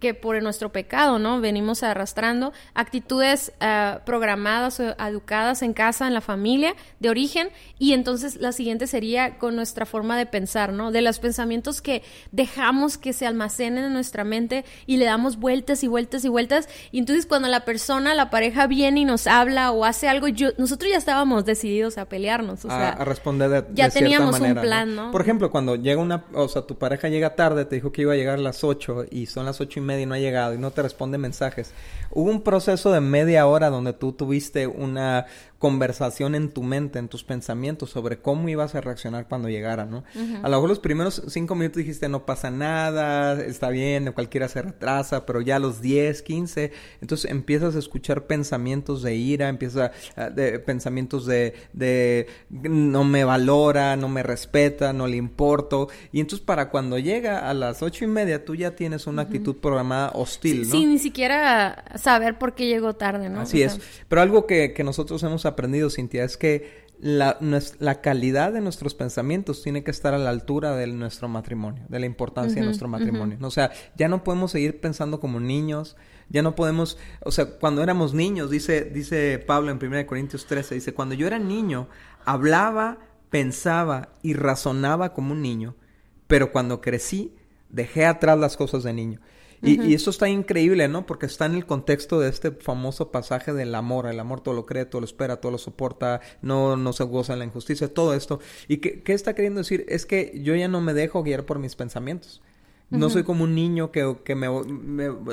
que 0.00 0.12
por 0.12 0.40
nuestro 0.42 0.70
pecado, 0.70 1.18
¿no? 1.18 1.40
Venimos 1.40 1.82
arrastrando 1.82 2.52
actitudes 2.74 3.52
uh, 3.60 4.04
programadas 4.04 4.80
o 4.80 4.94
educadas 4.98 5.62
en 5.62 5.72
casa, 5.72 6.06
en 6.06 6.14
la 6.14 6.20
familia, 6.20 6.74
de 7.00 7.08
origen, 7.08 7.48
y 7.78 7.94
entonces 7.94 8.36
la 8.36 8.52
siguiente 8.52 8.86
sería 8.86 9.38
con 9.38 9.56
nuestra 9.56 9.86
forma 9.86 10.18
de 10.18 10.26
pensar, 10.26 10.72
¿no? 10.72 10.92
De 10.92 11.00
los 11.00 11.18
pensamientos 11.18 11.80
que 11.80 12.02
dejamos 12.32 12.98
que 12.98 13.12
se 13.12 13.26
almacenen 13.26 13.84
en 13.84 13.92
nuestra 13.92 14.24
mente 14.24 14.64
y 14.86 14.98
le 14.98 15.06
damos 15.06 15.38
vueltas 15.38 15.82
y 15.82 15.88
vueltas 15.88 16.24
y 16.24 16.28
vueltas, 16.28 16.68
y 16.92 16.98
entonces 16.98 17.24
cuando 17.24 17.48
la 17.48 17.64
persona, 17.64 18.14
la 18.14 18.28
pareja 18.28 18.66
viene 18.66 19.00
y 19.00 19.04
nos 19.04 19.26
habla 19.26 19.70
o 19.72 19.84
hace 19.84 20.08
algo, 20.08 20.28
yo, 20.28 20.50
nosotros 20.58 20.90
ya 20.90 20.98
estábamos 20.98 21.46
decididos 21.46 21.96
a 21.96 22.04
pelearnos, 22.04 22.64
o 22.66 22.68
sea, 22.68 22.90
a, 22.90 23.04
responder 23.04 23.48
de, 23.48 23.64
ya 23.72 23.88
teníamos 23.88 24.38
un 24.38 24.54
plan, 24.54 24.94
¿no? 24.94 25.10
Por 25.12 25.22
ejemplo, 25.22 25.50
cuando 25.50 25.76
llega 25.76 26.00
una, 26.00 26.24
o 26.34 26.48
sea, 26.48 26.62
tu 26.62 26.76
pareja 26.76 27.05
llega 27.08 27.34
tarde, 27.34 27.64
te 27.64 27.76
dijo 27.76 27.92
que 27.92 28.02
iba 28.02 28.12
a 28.12 28.16
llegar 28.16 28.38
a 28.38 28.42
las 28.42 28.64
8 28.64 29.06
y 29.10 29.26
son 29.26 29.46
las 29.46 29.60
ocho 29.60 29.80
y 29.80 29.82
media 29.82 30.02
y 30.02 30.06
no 30.06 30.14
ha 30.14 30.18
llegado 30.18 30.54
y 30.54 30.58
no 30.58 30.70
te 30.70 30.82
responde 30.82 31.18
mensajes. 31.18 31.72
Hubo 32.10 32.30
un 32.30 32.42
proceso 32.42 32.92
de 32.92 33.00
media 33.00 33.46
hora 33.46 33.70
donde 33.70 33.92
tú 33.92 34.12
tuviste 34.12 34.66
una, 34.66 35.26
conversación 35.66 36.36
en 36.36 36.50
tu 36.50 36.62
mente, 36.62 37.00
en 37.00 37.08
tus 37.08 37.24
pensamientos 37.24 37.90
sobre 37.90 38.18
cómo 38.18 38.48
ibas 38.48 38.76
a 38.76 38.80
reaccionar 38.80 39.26
cuando 39.26 39.48
llegara, 39.48 39.84
¿no? 39.84 40.04
A 40.44 40.48
lo 40.48 40.58
mejor 40.58 40.68
los 40.68 40.78
primeros 40.78 41.24
cinco 41.26 41.56
minutos 41.56 41.78
dijiste 41.78 42.08
no 42.08 42.24
pasa 42.24 42.52
nada, 42.52 43.42
está 43.42 43.70
bien, 43.70 44.12
cualquiera 44.12 44.46
se 44.46 44.62
retrasa, 44.62 45.26
pero 45.26 45.40
ya 45.40 45.56
a 45.56 45.58
los 45.58 45.80
10, 45.80 46.22
15, 46.22 46.70
entonces 47.00 47.28
empiezas 47.28 47.74
a 47.74 47.80
escuchar 47.80 48.28
pensamientos 48.28 49.02
de 49.02 49.16
ira, 49.16 49.48
empiezas 49.48 49.90
a, 50.14 50.30
de, 50.30 50.60
pensamientos 50.60 51.26
de, 51.26 51.54
de 51.72 52.28
no 52.48 53.02
me 53.02 53.24
valora, 53.24 53.96
no 53.96 54.08
me 54.08 54.22
respeta, 54.22 54.92
no 54.92 55.08
le 55.08 55.16
importo, 55.16 55.88
y 56.12 56.20
entonces 56.20 56.46
para 56.46 56.70
cuando 56.70 56.96
llega 56.96 57.50
a 57.50 57.54
las 57.54 57.82
ocho 57.82 58.04
y 58.04 58.06
media 58.06 58.44
tú 58.44 58.54
ya 58.54 58.76
tienes 58.76 59.08
una 59.08 59.22
actitud 59.22 59.56
programada 59.56 60.12
hostil, 60.14 60.68
¿no? 60.68 60.70
Sí, 60.70 60.86
ni 60.86 61.00
siquiera 61.00 61.84
saber 61.96 62.38
por 62.38 62.54
qué 62.54 62.68
llegó 62.68 62.94
tarde, 62.94 63.28
¿no? 63.28 63.40
Así 63.40 63.62
es, 63.62 63.80
pero 64.08 64.22
algo 64.22 64.46
que, 64.46 64.72
que 64.72 64.84
nosotros 64.84 65.20
hemos 65.24 65.44
aprendido, 65.44 65.55
Cintia, 65.90 66.24
es 66.24 66.36
que 66.36 66.86
la, 66.98 67.38
la, 67.78 68.00
calidad 68.00 68.52
de 68.52 68.60
nuestros 68.60 68.94
pensamientos 68.94 69.62
tiene 69.62 69.84
que 69.84 69.90
estar 69.90 70.14
a 70.14 70.18
la 70.18 70.30
altura 70.30 70.74
de 70.74 70.86
nuestro 70.86 71.28
matrimonio, 71.28 71.84
de 71.88 72.00
la 72.00 72.06
importancia 72.06 72.60
de 72.60 72.66
nuestro 72.66 72.88
matrimonio. 72.88 73.38
O 73.42 73.50
sea, 73.50 73.70
ya 73.96 74.08
no 74.08 74.24
podemos 74.24 74.52
seguir 74.52 74.80
pensando 74.80 75.20
como 75.20 75.38
niños, 75.38 75.96
ya 76.28 76.42
no 76.42 76.54
podemos, 76.54 76.98
o 77.22 77.30
sea, 77.30 77.58
cuando 77.58 77.82
éramos 77.82 78.14
niños, 78.14 78.50
dice, 78.50 78.84
dice 78.84 79.38
Pablo 79.38 79.70
en 79.70 79.78
1 79.82 80.06
Corintios 80.06 80.46
13, 80.46 80.76
dice, 80.76 80.94
cuando 80.94 81.14
yo 81.14 81.26
era 81.26 81.38
niño, 81.38 81.88
hablaba, 82.24 82.98
pensaba 83.30 84.08
y 84.22 84.34
razonaba 84.34 85.12
como 85.12 85.32
un 85.32 85.42
niño, 85.42 85.76
pero 86.26 86.50
cuando 86.50 86.80
crecí, 86.80 87.34
dejé 87.68 88.06
atrás 88.06 88.38
las 88.38 88.56
cosas 88.56 88.82
de 88.82 88.92
niño. 88.92 89.20
Y, 89.62 89.94
eso 89.94 90.10
está 90.10 90.28
increíble, 90.28 90.88
¿no? 90.88 91.06
Porque 91.06 91.26
está 91.26 91.46
en 91.46 91.54
el 91.54 91.66
contexto 91.66 92.20
de 92.20 92.28
este 92.28 92.50
famoso 92.50 93.10
pasaje 93.10 93.52
del 93.52 93.74
amor. 93.74 94.06
El 94.06 94.20
amor 94.20 94.40
todo 94.40 94.54
lo 94.54 94.66
cree, 94.66 94.84
todo 94.84 95.00
lo 95.00 95.06
espera, 95.06 95.36
todo 95.36 95.52
lo 95.52 95.58
soporta, 95.58 96.20
no, 96.42 96.76
no 96.76 96.92
se 96.92 97.04
goza 97.04 97.32
en 97.32 97.40
la 97.40 97.44
injusticia, 97.44 97.92
todo 97.92 98.14
esto. 98.14 98.40
¿Y 98.68 98.78
qué, 98.78 99.02
qué 99.02 99.12
está 99.12 99.34
queriendo 99.34 99.58
decir? 99.58 99.84
Es 99.88 100.06
que 100.06 100.38
yo 100.42 100.54
ya 100.54 100.68
no 100.68 100.80
me 100.80 100.94
dejo 100.94 101.22
guiar 101.22 101.44
por 101.44 101.58
mis 101.58 101.76
pensamientos. 101.76 102.42
No 102.88 103.10
soy 103.10 103.24
como 103.24 103.42
un 103.42 103.56
niño 103.56 103.90
que, 103.90 104.16
que 104.24 104.36
me, 104.36 104.46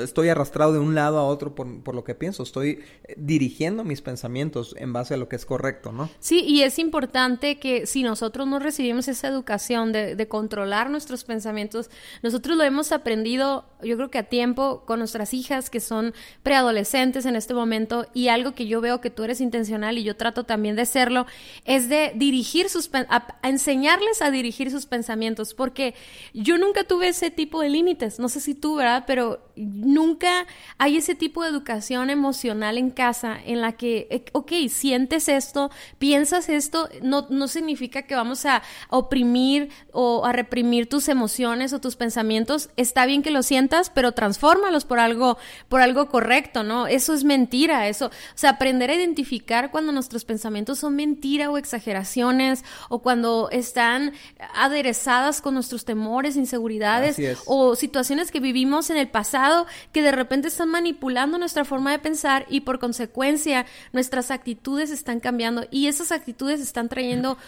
estoy 0.02 0.28
arrastrado 0.28 0.72
de 0.72 0.80
un 0.80 0.96
lado 0.96 1.18
a 1.18 1.24
otro 1.24 1.54
por, 1.54 1.84
por, 1.84 1.94
lo 1.94 2.02
que 2.02 2.16
pienso. 2.16 2.42
Estoy 2.42 2.80
eh, 3.04 3.14
dirigiendo 3.16 3.84
mis 3.84 4.02
pensamientos 4.02 4.74
en 4.76 4.92
base 4.92 5.14
a 5.14 5.16
lo 5.16 5.28
que 5.28 5.36
es 5.36 5.46
correcto, 5.46 5.92
¿no? 5.92 6.10
Sí, 6.18 6.40
y 6.40 6.62
es 6.62 6.80
importante 6.80 7.60
que 7.60 7.86
si 7.86 8.02
nosotros 8.02 8.48
no 8.48 8.58
recibimos 8.58 9.06
esa 9.06 9.28
educación 9.28 9.92
de, 9.92 10.16
de 10.16 10.26
controlar 10.26 10.90
nuestros 10.90 11.22
pensamientos, 11.22 11.90
nosotros 12.24 12.56
lo 12.56 12.64
hemos 12.64 12.90
aprendido, 12.90 13.66
yo 13.84 13.96
creo 13.96 14.10
que 14.10 14.18
a 14.18 14.24
tiempo, 14.24 14.82
con 14.84 14.98
nuestras 14.98 15.32
hijas 15.32 15.70
que 15.70 15.78
son 15.78 16.12
preadolescentes 16.42 17.24
en 17.24 17.36
este 17.36 17.54
momento, 17.54 18.06
y 18.14 18.28
algo 18.28 18.56
que 18.56 18.66
yo 18.66 18.80
veo 18.80 19.00
que 19.00 19.10
tú 19.10 19.22
eres 19.22 19.40
intencional 19.40 19.96
y 19.96 20.02
yo 20.02 20.16
trato 20.16 20.42
también 20.42 20.74
de 20.74 20.86
serlo, 20.86 21.26
es 21.64 21.88
de 21.88 22.12
dirigir 22.16 22.68
sus, 22.68 22.90
a, 22.92 23.38
a 23.42 23.48
enseñarles 23.48 24.22
a 24.22 24.32
dirigir 24.32 24.72
sus 24.72 24.86
pensamientos, 24.86 25.54
porque 25.54 25.94
yo 26.32 26.58
nunca 26.58 26.82
tuve 26.82 27.06
ese 27.08 27.30
tipo 27.30 27.43
tipo 27.44 27.60
de 27.60 27.68
límites. 27.68 28.18
No 28.18 28.30
sé 28.30 28.40
si 28.40 28.54
tú, 28.54 28.76
¿verdad? 28.76 29.04
Pero 29.06 29.38
nunca 29.54 30.46
hay 30.78 30.96
ese 30.96 31.14
tipo 31.14 31.42
de 31.42 31.50
educación 31.50 32.08
emocional 32.08 32.78
en 32.78 32.90
casa 32.90 33.38
en 33.44 33.60
la 33.60 33.72
que, 33.72 34.08
eh, 34.10 34.24
ok, 34.32 34.52
sientes 34.70 35.28
esto, 35.28 35.70
piensas 35.98 36.48
esto, 36.48 36.88
no, 37.02 37.26
no 37.28 37.46
significa 37.46 38.02
que 38.02 38.14
vamos 38.14 38.46
a 38.46 38.62
oprimir 38.88 39.68
o 39.92 40.24
a 40.24 40.32
reprimir 40.32 40.88
tus 40.88 41.08
emociones 41.08 41.74
o 41.74 41.82
tus 41.82 41.96
pensamientos. 41.96 42.70
Está 42.78 43.04
bien 43.04 43.22
que 43.22 43.30
lo 43.30 43.42
sientas, 43.42 43.90
pero 43.90 44.12
transfórmalos 44.12 44.86
por 44.86 44.98
algo, 44.98 45.36
por 45.68 45.82
algo 45.82 46.08
correcto, 46.08 46.62
¿no? 46.62 46.86
Eso 46.86 47.12
es 47.12 47.24
mentira, 47.24 47.88
eso, 47.88 48.06
o 48.06 48.38
sea, 48.38 48.50
aprender 48.50 48.88
a 48.88 48.94
identificar 48.94 49.70
cuando 49.70 49.92
nuestros 49.92 50.24
pensamientos 50.24 50.78
son 50.78 50.96
mentira 50.96 51.50
o 51.50 51.58
exageraciones 51.58 52.64
o 52.88 53.00
cuando 53.00 53.50
están 53.50 54.14
aderezadas 54.54 55.42
con 55.42 55.52
nuestros 55.52 55.84
temores, 55.84 56.36
inseguridades 56.36 57.18
o 57.46 57.76
situaciones 57.76 58.30
que 58.30 58.40
vivimos 58.40 58.90
en 58.90 58.96
el 58.96 59.08
pasado 59.08 59.66
que 59.92 60.02
de 60.02 60.12
repente 60.12 60.48
están 60.48 60.68
manipulando 60.68 61.38
nuestra 61.38 61.64
forma 61.64 61.92
de 61.92 61.98
pensar 61.98 62.46
y 62.48 62.60
por 62.60 62.78
consecuencia 62.78 63.66
nuestras 63.92 64.30
actitudes 64.30 64.90
están 64.90 65.20
cambiando 65.20 65.66
y 65.70 65.86
esas 65.86 66.12
actitudes 66.12 66.60
están 66.60 66.88
trayendo 66.88 67.38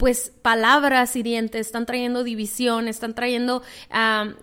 pues 0.00 0.32
palabras 0.40 1.14
hirientes, 1.14 1.66
están 1.66 1.84
trayendo 1.84 2.24
división, 2.24 2.88
están 2.88 3.14
trayendo 3.14 3.62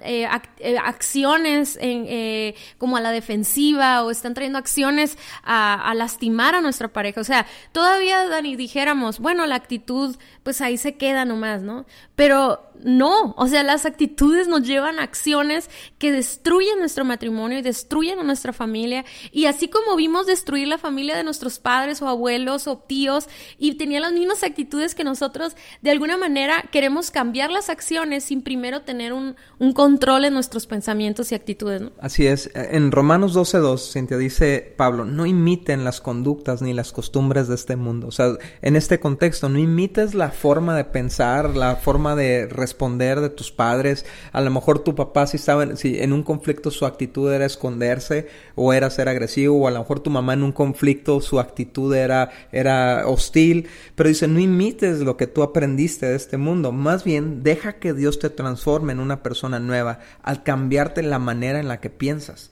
eh, 0.03 0.27
eh, 0.59 0.77
acciones 0.77 1.79
eh, 1.81 2.53
como 2.77 2.95
a 2.95 3.01
la 3.01 3.09
defensiva 3.09 4.03
o 4.03 4.11
están 4.11 4.35
trayendo 4.35 4.59
acciones 4.59 5.17
a, 5.41 5.73
a, 5.73 5.95
lastimar 5.95 6.53
a 6.53 6.61
nuestra 6.61 6.89
pareja. 6.89 7.21
O 7.21 7.23
sea, 7.23 7.47
todavía, 7.71 8.27
Dani, 8.27 8.55
dijéramos, 8.55 9.17
bueno, 9.17 9.47
la 9.47 9.55
actitud, 9.55 10.15
pues 10.43 10.61
ahí 10.61 10.77
se 10.77 10.95
queda 10.95 11.25
nomás, 11.25 11.63
¿no? 11.63 11.87
Pero 12.15 12.66
no, 12.83 13.33
o 13.37 13.47
sea, 13.47 13.63
las 13.63 13.85
actitudes 13.85 14.47
nos 14.47 14.63
llevan 14.63 14.99
a 14.99 15.03
acciones 15.03 15.69
que 15.97 16.11
destruyen 16.11 16.79
nuestro 16.79 17.05
matrimonio 17.05 17.59
y 17.59 17.61
destruyen 17.61 18.19
a 18.19 18.23
nuestra 18.23 18.53
familia. 18.53 19.05
Y 19.31 19.45
así 19.45 19.67
como 19.67 19.95
vimos 19.95 20.27
destruir 20.27 20.67
la 20.67 20.77
familia 20.77 21.15
de 21.15 21.23
nuestros 21.23 21.59
padres 21.59 22.01
o 22.01 22.07
abuelos 22.07 22.67
o 22.67 22.77
tíos 22.77 23.27
y 23.57 23.75
tenían 23.75 24.03
las 24.03 24.13
mismas 24.13 24.43
actitudes 24.43 24.95
que 24.95 25.03
nosotros, 25.03 25.55
de 25.81 25.91
alguna 25.91 26.17
manera 26.17 26.63
queremos 26.71 27.11
cambiar 27.11 27.51
las 27.51 27.69
acciones 27.69 28.23
sin 28.23 28.41
primero 28.41 28.81
tener 28.81 29.13
un, 29.13 29.35
control 29.73 30.25
en 30.25 30.33
nuestros 30.33 30.65
pensamientos 30.65 31.31
y 31.31 31.35
actitudes. 31.35 31.81
Así 31.99 32.25
es. 32.25 32.49
En 32.55 32.91
Romanos 32.91 33.35
12.2, 33.35 33.91
Cintia 33.91 34.17
dice 34.17 34.73
Pablo, 34.77 35.05
no 35.05 35.25
imiten 35.25 35.83
las 35.83 36.01
conductas 36.01 36.61
ni 36.61 36.73
las 36.73 36.91
costumbres 36.91 37.47
de 37.47 37.55
este 37.55 37.75
mundo. 37.75 38.07
O 38.07 38.11
sea, 38.11 38.33
en 38.61 38.75
este 38.75 38.99
contexto, 38.99 39.49
no 39.49 39.59
imites 39.59 40.15
la 40.15 40.31
forma 40.31 40.75
de 40.75 40.85
pensar, 40.85 41.55
la 41.55 41.75
forma 41.75 42.15
de 42.15 42.47
responder 42.67 43.21
de 43.21 43.29
tus 43.29 43.51
padres. 43.51 44.05
A 44.33 44.41
lo 44.41 44.51
mejor 44.51 44.79
tu 44.79 44.93
papá 44.93 45.25
si 45.25 45.37
estaba 45.37 45.63
en, 45.63 45.77
si 45.77 45.99
en 45.99 46.11
un 46.11 46.23
conflicto 46.23 46.69
su 46.69 46.85
actitud 46.85 47.31
era 47.31 47.45
esconderse 47.45 48.27
o 48.55 48.73
era 48.73 48.89
ser 48.89 49.07
agresivo 49.07 49.57
o 49.57 49.67
a 49.67 49.71
lo 49.71 49.79
mejor 49.79 50.01
tu 50.01 50.09
mamá 50.09 50.33
en 50.33 50.43
un 50.43 50.51
conflicto 50.51 51.21
su 51.21 51.39
actitud 51.39 51.93
era, 51.95 52.29
era 52.51 53.07
hostil. 53.07 53.67
Pero 53.95 54.09
dice, 54.09 54.27
no 54.27 54.39
imites 54.39 54.99
lo 54.99 55.15
que 55.15 55.27
tú 55.27 55.43
aprendiste 55.43 56.07
de 56.07 56.15
este 56.15 56.37
mundo. 56.37 56.71
Más 56.71 57.03
bien, 57.03 57.41
deja 57.41 57.79
que 57.79 57.93
Dios 57.93 58.19
te 58.19 58.29
transforme 58.29 58.91
en 58.91 58.99
una 58.99 59.23
persona 59.23 59.59
nueva 59.59 59.99
al 60.21 60.43
cambiarte 60.43 61.03
la 61.03 61.19
manera 61.19 61.59
en 61.59 61.69
la 61.69 61.79
que 61.79 61.89
piensas 61.89 62.51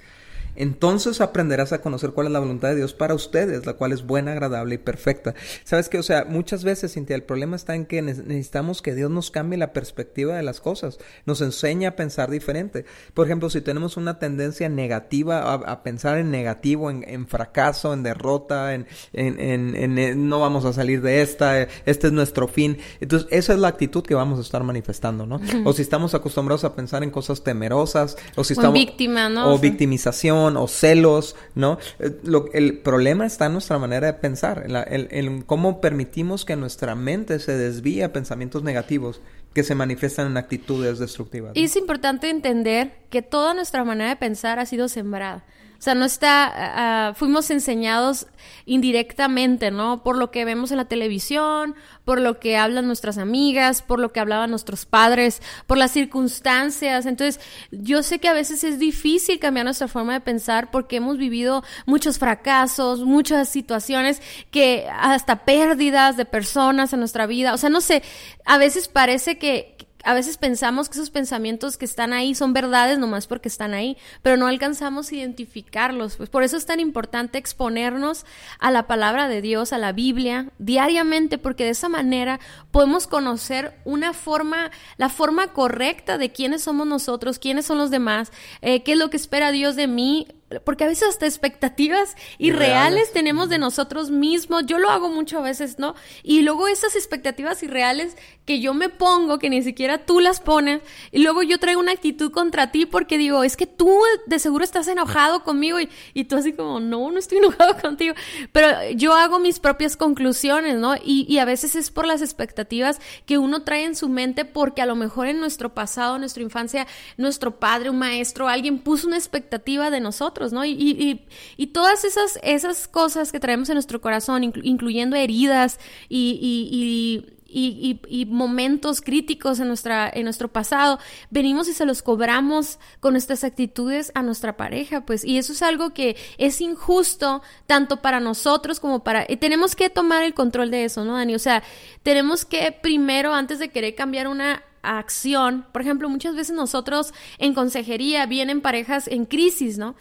entonces 0.56 1.22
aprenderás 1.22 1.74
a 1.74 1.82
conocer 1.82 2.12
cuál 2.12 2.28
es 2.28 2.34
la 2.34 2.40
voluntad 2.40 2.70
de 2.70 2.76
Dios 2.76 2.94
para 2.94 3.14
ustedes, 3.14 3.66
la 3.66 3.74
cual 3.74 3.92
es 3.92 4.06
buena, 4.06 4.32
agradable 4.32 4.76
y 4.76 4.78
perfecta. 4.78 5.34
Sabes 5.64 5.90
que, 5.90 6.00
o 6.00 6.04
sea, 6.04 6.26
muchas 6.26 6.64
veces, 6.64 6.94
Cintia, 6.94 7.16
el 7.16 7.24
problema 7.24 7.56
está 7.56 7.76
en 7.76 7.86
que 7.86 8.02
necesitamos 8.02 8.82
que 8.82 8.96
Dios 8.96 9.12
nos 9.12 9.32
cambie 9.32 9.58
la 9.58 9.74
perspectiva 9.74 10.36
de 10.36 10.44
las 10.44 10.62
cosas, 10.62 10.98
nos 11.26 11.42
enseñe 11.42 11.86
a 11.86 11.96
pensar 11.96 12.30
diferente. 12.30 12.86
Por 13.14 13.26
ejemplo, 13.26 13.50
si 13.50 13.62
tenemos 13.62 13.98
una 13.98 14.20
tendencia 14.20 14.70
negativa 14.70 15.54
a, 15.54 15.84
pensar 15.84 16.18
en 16.18 16.32
negativo, 16.32 16.90
en, 16.90 17.28
fracaso, 17.28 17.94
en 17.94 18.04
derrota, 18.04 18.74
en, 18.74 18.88
en, 19.14 20.30
no 20.30 20.40
vamos 20.40 20.66
a 20.66 20.74
salir 20.74 21.02
de 21.02 21.22
esta, 21.22 21.62
este 21.86 22.08
es 22.08 22.14
nuestro 22.14 22.48
fin. 22.48 22.78
Entonces, 23.00 23.28
esa 23.32 23.54
es 23.54 23.60
la 23.60 23.68
actitud 23.68 24.04
que 24.04 24.16
vamos 24.16 24.40
a 24.40 24.42
estar 24.42 24.64
manifestando, 24.64 25.26
¿no? 25.26 25.40
O 25.66 25.74
si 25.74 25.82
estamos 25.82 26.14
acostumbrados 26.14 26.64
a 26.64 26.76
pensar 26.76 27.04
en 27.04 27.10
cosas 27.10 27.44
temerosas, 27.44 28.18
o 28.36 28.44
si 28.44 28.54
estamos... 28.54 28.74
víctima, 28.74 29.30
¿no? 29.30 29.54
O 29.54 29.58
victimización 29.58 30.45
o 30.58 30.68
celos, 30.68 31.36
¿no? 31.56 31.78
Eh, 32.00 32.12
el 32.54 32.80
problema 32.80 33.26
está 33.26 33.48
en 33.48 33.54
nuestra 33.54 33.80
manera 33.80 34.08
de 34.08 34.14
pensar, 34.14 34.66
en, 34.68 35.42
cómo 35.42 35.82
permitimos 35.82 36.46
que 36.46 36.56
nuestra 36.56 36.96
mente 36.96 37.40
se 37.40 37.58
desvíe 37.58 38.04
a 38.04 38.14
pensamientos 38.14 38.64
negativos 38.64 39.22
que 39.54 39.64
se 39.64 39.74
manifiestan 39.74 40.28
en 40.28 40.38
actitudes 40.38 41.00
destructivas. 41.00 41.54
Y 41.56 41.64
es 41.64 41.76
importante 41.76 42.30
entender 42.30 42.92
que 43.10 43.22
toda 43.22 43.54
nuestra 43.54 43.84
manera 43.84 44.10
de 44.10 44.18
pensar 44.18 44.60
ha 44.60 44.66
sido 44.66 44.88
sembrada. 44.90 45.46
O 45.78 45.82
sea, 45.82 45.96
no 45.96 46.06
está, 46.06 46.46
ah, 46.46 47.10
ah, 47.10 47.14
fuimos 47.16 47.50
enseñados 47.50 48.28
indirectamente, 48.66 49.72
¿no? 49.72 50.04
Por 50.04 50.18
lo 50.18 50.32
que 50.32 50.46
vemos 50.46 50.72
en 50.72 50.78
la 50.78 50.86
televisión, 50.86 51.76
por 52.04 52.22
lo 52.22 52.40
que 52.40 52.58
hablan 52.58 52.88
nuestras 52.88 53.18
amigas, 53.18 53.82
por 53.82 54.00
lo 54.00 54.12
que 54.12 54.20
hablaban 54.20 54.50
nuestros 54.50 54.86
padres, 54.86 55.42
por 55.68 55.78
las 55.78 55.92
circunstancias. 55.92 57.06
Entonces, 57.06 57.40
yo 57.72 58.04
sé 58.04 58.20
que 58.20 58.28
a 58.28 58.34
veces 58.34 58.64
es 58.64 58.80
difícil 58.80 59.40
cambiar 59.40 59.66
nuestra 59.66 59.88
forma 59.88 60.14
de 60.14 60.22
pensar 60.22 60.72
porque 60.72 60.98
hemos 60.98 61.18
vivido 61.18 61.64
muchos 61.86 62.18
fracasos, 62.18 63.02
muchas 63.02 63.50
situaciones 63.50 64.22
que 64.52 64.88
hasta 64.92 65.46
pérdidas 65.46 66.18
de 66.18 66.26
personas 66.26 66.94
en 66.94 67.00
nuestra 67.00 67.26
vida. 67.26 67.54
O 67.54 67.58
sea, 67.58 67.70
no 67.70 67.82
sé, 67.82 68.04
a 68.46 68.58
veces 68.58 68.88
parece 68.88 69.38
que, 69.38 69.75
a 70.06 70.14
veces 70.14 70.38
pensamos 70.38 70.88
que 70.88 71.00
esos 71.00 71.10
pensamientos 71.10 71.78
que 71.78 71.86
están 71.86 72.14
ahí 72.14 72.36
son 72.36 72.54
verdades 72.54 73.00
nomás 73.00 73.26
porque 73.26 73.50
están 73.50 73.74
ahí, 73.74 73.98
pero 74.22 74.38
no 74.38 74.46
alcanzamos 74.46 75.12
a 75.12 75.16
identificarlos. 75.16 76.16
Pues 76.16 76.30
por 76.30 76.44
eso 76.44 76.58
es 76.58 76.68
tan 76.68 76.80
importante 76.80 77.40
exponernos 77.40 78.24
a 78.60 78.70
la 78.70 78.86
palabra 78.86 79.28
de 79.28 79.42
Dios, 79.42 79.74
a 79.74 79.80
la 79.80 79.94
Biblia, 79.94 80.52
diariamente, 80.60 81.40
porque 81.40 81.64
de 81.64 81.72
esa 81.72 81.90
manera 81.90 82.40
podemos 82.70 83.08
conocer 83.08 83.74
una 83.84 84.14
forma, 84.14 84.70
la 84.98 85.10
forma 85.10 85.48
correcta 85.54 86.20
de 86.20 86.32
quiénes 86.32 86.62
somos 86.62 86.86
nosotros, 86.86 87.40
quiénes 87.40 87.66
son 87.66 87.80
los 87.80 87.90
demás, 87.90 88.32
eh, 88.62 88.84
qué 88.84 88.92
es 88.92 89.00
lo 89.00 89.10
que 89.10 89.18
espera 89.18 89.52
Dios 89.52 89.76
de 89.76 89.88
mí, 89.88 90.28
porque 90.64 90.84
a 90.84 90.88
veces 90.88 91.10
hasta 91.10 91.26
expectativas 91.26 92.16
irreales 92.38 93.12
tenemos 93.12 93.50
de 93.50 93.58
nosotros 93.58 94.12
mismos. 94.12 94.66
Yo 94.68 94.78
lo 94.78 94.92
hago 94.92 95.10
mucho 95.10 95.40
a 95.40 95.42
veces, 95.42 95.80
¿no? 95.80 95.96
Y 96.22 96.44
luego 96.44 96.68
esas 96.68 96.96
expectativas 96.96 97.64
irreales 97.64 98.16
que 98.46 98.60
yo 98.60 98.76
me 98.76 98.90
pongo, 98.90 99.40
que 99.40 99.50
ni 99.50 99.64
siquiera 99.64 100.06
tú 100.06 100.20
las 100.20 100.40
pones, 100.40 100.82
y 101.12 101.24
luego 101.24 101.42
yo 101.42 101.58
traigo 101.58 101.82
una 101.82 101.94
actitud 101.94 102.32
contra 102.32 102.72
ti 102.72 102.86
porque 102.86 103.18
digo, 103.18 103.44
es 103.44 103.58
que 103.58 103.66
tú 103.66 104.00
de 104.28 104.38
seguro 104.38 104.64
estás 104.64 104.88
enojado 104.88 105.44
conmigo 105.44 105.80
y, 105.80 105.90
y 106.14 106.26
tú 106.26 106.36
así 106.36 106.54
como, 106.54 106.80
no, 106.80 107.12
no 107.12 107.18
estoy 107.18 107.38
enojado 107.40 107.78
contigo. 107.82 108.14
Pero 108.52 108.68
yo 108.92 109.14
hago 109.14 109.40
mis 109.40 109.60
propias 109.60 109.98
conclusiones, 109.98 110.78
¿no? 110.78 110.96
Y, 110.96 111.26
y 111.28 111.40
a 111.40 111.46
veces 111.46 111.76
es 111.76 111.90
por 111.90 112.06
las 112.06 112.22
expectativas 112.22 113.02
que 113.26 113.40
uno 113.40 113.64
trae 113.64 113.84
en 113.84 113.96
su 113.96 114.10
mente 114.10 114.46
porque 114.46 114.84
a 114.84 114.86
lo 114.86 114.96
mejor 114.96 115.26
en 115.26 115.40
nuestro 115.40 115.74
pasado, 115.74 116.16
en 116.16 116.22
nuestra 116.22 116.44
infancia, 116.44 116.86
nuestro 117.18 117.60
padre, 117.60 117.90
un 117.90 117.98
maestro, 117.98 118.48
alguien 118.48 118.78
puso 118.78 119.08
una 119.08 119.18
expectativa 119.18 119.90
de 119.90 120.00
nosotros 120.00 120.36
¿no? 120.54 120.66
Y, 120.66 121.26
y, 121.58 121.68
todas 121.68 122.06
esas, 122.06 122.40
esas 122.44 122.88
cosas 122.88 123.32
que 123.32 123.40
traemos 123.40 123.70
en 123.70 123.76
nuestro 123.76 124.02
corazón, 124.02 124.44
incluyendo 124.44 125.16
heridas 125.16 125.80
y, 126.10 127.26
y, 127.48 128.26
momentos 128.26 129.02
críticos 129.02 129.60
en, 129.60 129.68
nuestra, 129.68 130.10
en 130.14 130.24
nuestro 130.24 130.50
pasado, 130.50 131.00
venimos 131.30 131.68
y 131.68 131.74
se 131.74 131.86
los 131.86 132.02
cobramos 132.02 132.80
con 133.00 133.14
nuestras 133.14 133.44
actitudes 133.44 134.12
a 134.14 134.22
nuestra 134.24 134.58
pareja, 134.58 135.06
pues, 135.06 135.24
y 135.24 135.38
eso 135.38 135.54
es 135.54 135.62
algo 135.62 135.94
que 135.94 136.18
es 136.38 136.60
injusto 136.60 137.42
tanto 137.66 138.02
para 138.02 138.20
nosotros 138.20 138.80
como 138.80 139.04
para... 139.04 139.26
tenemos 139.26 139.76
que 139.76 139.90
tomar 139.90 140.24
el 140.24 140.34
control 140.34 140.72
de 140.72 140.86
eso, 140.86 141.06
¿no, 141.06 141.14
Dani? 141.14 141.36
O 141.36 141.40
sea, 141.40 141.64
tenemos 142.04 142.46
que 142.46 142.72
primero, 142.72 143.34
antes 143.34 143.60
de 143.60 143.70
querer 143.70 143.96
cambiar 143.96 144.28
una 144.28 144.64
acción, 144.86 145.66
por 145.72 145.82
ejemplo, 145.82 146.10
muchas 146.10 146.36
veces 146.36 146.56
nosotros 146.56 147.14
en 147.38 147.54
consejería 147.54 148.26
vienen 148.26 148.62
parejas 148.62 149.08
en 149.08 149.26
crisis, 149.26 149.78
¿no? 149.78 149.96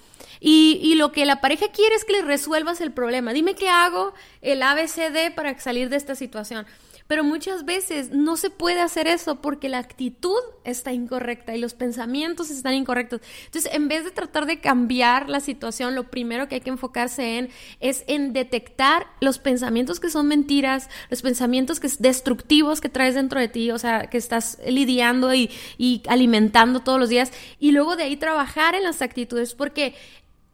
Y, 0.47 0.79
y, 0.83 0.95
lo 0.97 1.11
que 1.11 1.25
la 1.25 1.41
pareja 1.41 1.69
quiere 1.69 1.95
es 1.95 2.05
que 2.05 2.13
le 2.13 2.21
resuelvas 2.21 2.83
el 2.83 2.93
problema. 2.93 3.33
Dime 3.33 3.55
qué 3.55 3.71
hago, 3.71 4.13
el 4.43 4.63
ABCD 4.63 5.35
para 5.35 5.59
salir 5.59 5.89
de 5.89 5.97
esta 5.97 6.15
situación. 6.15 6.67
Pero 7.07 7.23
muchas 7.23 7.67
veces 7.67 8.11
no 8.13 8.37
se 8.37 8.49
puede 8.49 8.81
hacer 8.81 9.07
eso 9.07 9.43
porque 9.43 9.69
la 9.69 9.79
actitud 9.79 10.41
está 10.65 10.93
incorrecta 10.93 11.55
y 11.55 11.61
los 11.61 11.75
pensamientos 11.75 12.51
están 12.51 12.73
incorrectos. 12.73 13.21
Entonces, 13.45 13.73
en 13.75 13.89
vez 13.89 14.05
de 14.05 14.11
tratar 14.11 14.47
de 14.47 14.61
cambiar 14.61 15.29
la 15.29 15.41
situación, 15.41 15.95
lo 15.95 16.11
primero 16.11 16.49
que 16.49 16.57
hay 16.57 16.61
que 16.63 16.71
enfocarse 16.71 17.39
en 17.39 17.51
es 17.81 18.05
en 18.07 18.33
detectar 18.33 19.07
los 19.21 19.39
pensamientos 19.39 20.01
que 20.01 20.09
son 20.09 20.29
mentiras, 20.29 20.89
los 21.11 21.21
pensamientos 21.21 21.79
que 21.79 21.89
destructivos 21.99 22.81
que 22.81 22.89
traes 22.89 23.15
dentro 23.15 23.39
de 23.39 23.49
ti, 23.49 23.71
o 23.71 23.79
sea, 23.79 24.09
que 24.09 24.17
estás 24.17 24.59
lidiando 24.67 25.35
y, 25.35 25.51
y 25.77 26.03
alimentando 26.09 26.81
todos 26.81 26.99
los 26.99 27.11
días, 27.11 27.33
y 27.59 27.73
luego 27.73 27.97
de 27.97 28.05
ahí 28.05 28.17
trabajar 28.17 28.75
en 28.75 28.83
las 28.83 29.03
actitudes, 29.03 29.55
porque 29.55 29.95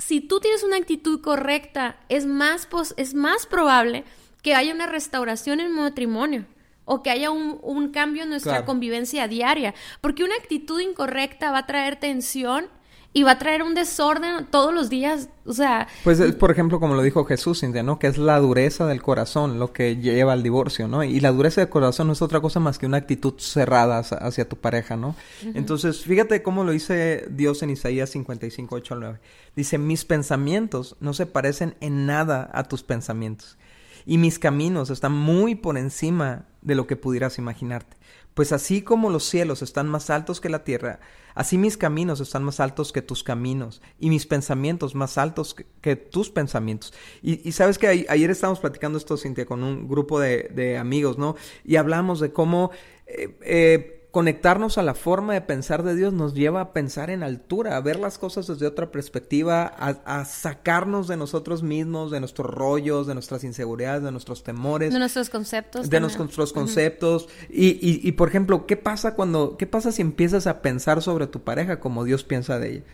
si 0.01 0.21
tú 0.21 0.41
tienes 0.41 0.63
una 0.65 0.77
actitud 0.77 1.21
correcta, 1.21 1.97
es 2.09 2.27
más, 2.27 2.67
es 2.97 3.15
más 3.15 3.47
probable 3.47 4.05
que 4.43 4.55
haya 4.55 4.75
una 4.75 4.87
restauración 4.87 5.61
en 5.61 5.67
el 5.67 5.73
matrimonio 5.73 6.47
o 6.87 7.03
que 7.03 7.11
haya 7.11 7.31
un, 7.31 7.91
cambio 7.93 8.25
en 8.25 8.31
nuestra 8.31 8.65
convivencia 8.65 9.29
diaria, 9.29 9.75
porque 10.01 10.25
una 10.25 10.35
actitud 10.35 10.81
incorrecta 10.81 11.53
va 11.53 11.59
a 11.59 11.67
traer 11.67 11.97
tensión 11.97 12.67
y 13.13 13.25
va 13.25 13.33
a 13.33 13.39
traer 13.39 13.63
un 13.63 13.75
desorden 13.75 14.47
todos 14.51 14.73
los 14.73 14.89
días, 14.89 15.29
o 15.45 15.53
sea... 15.53 15.89
Pues 16.05 16.21
es, 16.21 16.35
por 16.37 16.53
ejemplo, 16.53 16.79
como 16.79 16.95
lo 16.95 17.03
dijo 17.03 17.25
Jesús, 17.25 17.61
Cintia, 17.61 17.83
¿no? 17.83 17.99
Que 17.99 18.07
es 18.07 18.19
la 18.19 18.39
dureza 18.39 18.87
del 18.87 19.03
corazón 19.03 19.59
lo 19.59 19.73
que 19.73 19.97
lleva 19.97 20.33
al 20.33 20.45
divorcio, 20.45 20.87
¿no? 20.87 21.03
Y 21.03 21.19
la 21.19 21.33
dureza 21.33 21.61
del 21.61 21.71
corazón 21.71 22.07
no 22.07 22.13
es 22.13 22.23
otra 22.23 22.41
cosa 22.41 22.61
más 22.61 22.79
que 22.79 22.87
una 22.87 22.99
actitud 22.99 23.35
cerrada 23.39 23.99
hacia 23.99 24.49
tu 24.49 24.57
pareja, 24.57 24.97
¿no? 24.97 25.17
Entonces, 25.55 26.03
fíjate 26.03 26.43
cómo 26.43 26.63
lo 26.63 26.71
dice 26.71 27.27
Dios 27.31 27.63
en 27.65 27.71
Isaías 27.71 28.11
55, 28.11 28.77
8 28.77 28.95
al 28.95 29.01
9. 29.01 29.21
Dice, 29.57 29.79
mis 29.79 30.05
pensamientos 30.05 30.97
no 31.01 31.13
se 31.13 31.27
parecen 31.27 31.75
en 31.81 32.07
nada 32.07 32.49
a 32.53 32.65
tus 32.65 32.85
pensamientos 32.85 33.59
y 34.07 34.19
mis 34.19 34.39
caminos 34.39 34.91
están 34.91 35.13
muy 35.13 35.55
por 35.55 35.79
encima 35.79 36.47
de 36.63 36.75
lo 36.75 36.87
que 36.87 36.97
pudieras 36.97 37.39
imaginarte. 37.39 37.97
Pues 38.35 38.53
así 38.53 38.83
como 38.83 39.11
los 39.11 39.25
cielos 39.25 39.63
están 39.63 39.89
más 39.89 40.11
altos 40.11 40.41
que 40.41 40.49
la 40.49 40.65
tierra, 40.65 41.01
así 41.35 41.59
mis 41.59 41.77
caminos 41.77 42.21
están 42.21 42.45
más 42.45 42.61
altos 42.61 42.93
que 42.93 43.03
tus 43.03 43.25
caminos 43.25 43.83
y 43.99 44.09
mis 44.09 44.27
pensamientos 44.27 44.95
más 44.95 45.19
altos 45.19 45.57
que, 45.81 45.97
tus 45.97 46.31
pensamientos. 46.31 46.95
Y, 47.23 47.53
sabes 47.53 47.79
que 47.79 48.07
ayer 48.09 48.31
estábamos 48.31 48.61
platicando 48.61 48.99
esto, 48.99 49.17
Cintia, 49.17 49.47
con 49.47 49.63
un 49.63 49.89
grupo 49.89 50.21
de, 50.21 50.79
amigos, 50.79 51.19
¿no? 51.19 51.37
Y 51.65 51.77
hablamos 51.77 52.21
de 52.21 52.33
cómo... 52.33 52.71
Eh, 53.07 53.37
eh, 53.43 54.00
conectarnos 54.11 54.77
a 54.77 54.83
la 54.83 54.95
forma 54.95 55.35
de 55.35 55.41
pensar 55.41 55.83
de 55.83 55.95
Dios 55.95 56.13
nos 56.13 56.35
lleva 56.35 56.61
a 56.61 56.73
pensar 56.73 57.11
en 57.11 57.23
altura, 57.23 57.77
a 57.77 57.81
ver 57.81 57.99
las 57.99 58.19
cosas 58.19 58.47
desde 58.47 58.67
otra 58.67 58.91
perspectiva, 58.91 59.65
a, 59.67 60.25
sacarnos 60.25 61.07
de 61.07 61.17
nosotros 61.17 61.63
mismos, 61.63 62.11
de 62.11 62.19
nuestros 62.19 62.53
rollos, 62.53 63.07
de 63.07 63.15
nuestras 63.15 63.45
inseguridades, 63.45 64.03
de 64.03 64.11
nuestros 64.11 64.43
temores. 64.43 64.93
De 64.93 64.99
nuestros 64.99 65.31
conceptos. 65.31 65.89
De 65.89 66.01
nuestros 66.01 66.53
conceptos. 66.53 67.29
y, 67.49 67.79
y, 67.81 68.13
por 68.13 68.29
ejemplo, 68.29 68.67
¿qué 68.67 68.77
pasa 68.77 69.15
cuando, 69.15 69.57
qué 69.57 69.67
pasa 69.67 69.93
si 69.93 70.03
empiezas 70.03 70.47
a 70.47 70.61
pensar 70.61 71.03
sobre 71.03 71.27
tu 71.27 71.43
pareja 71.43 71.79
como 71.79 72.05
Dios 72.05 72.25
piensa 72.25 72.59
de 72.59 72.73
ella? 72.73 72.85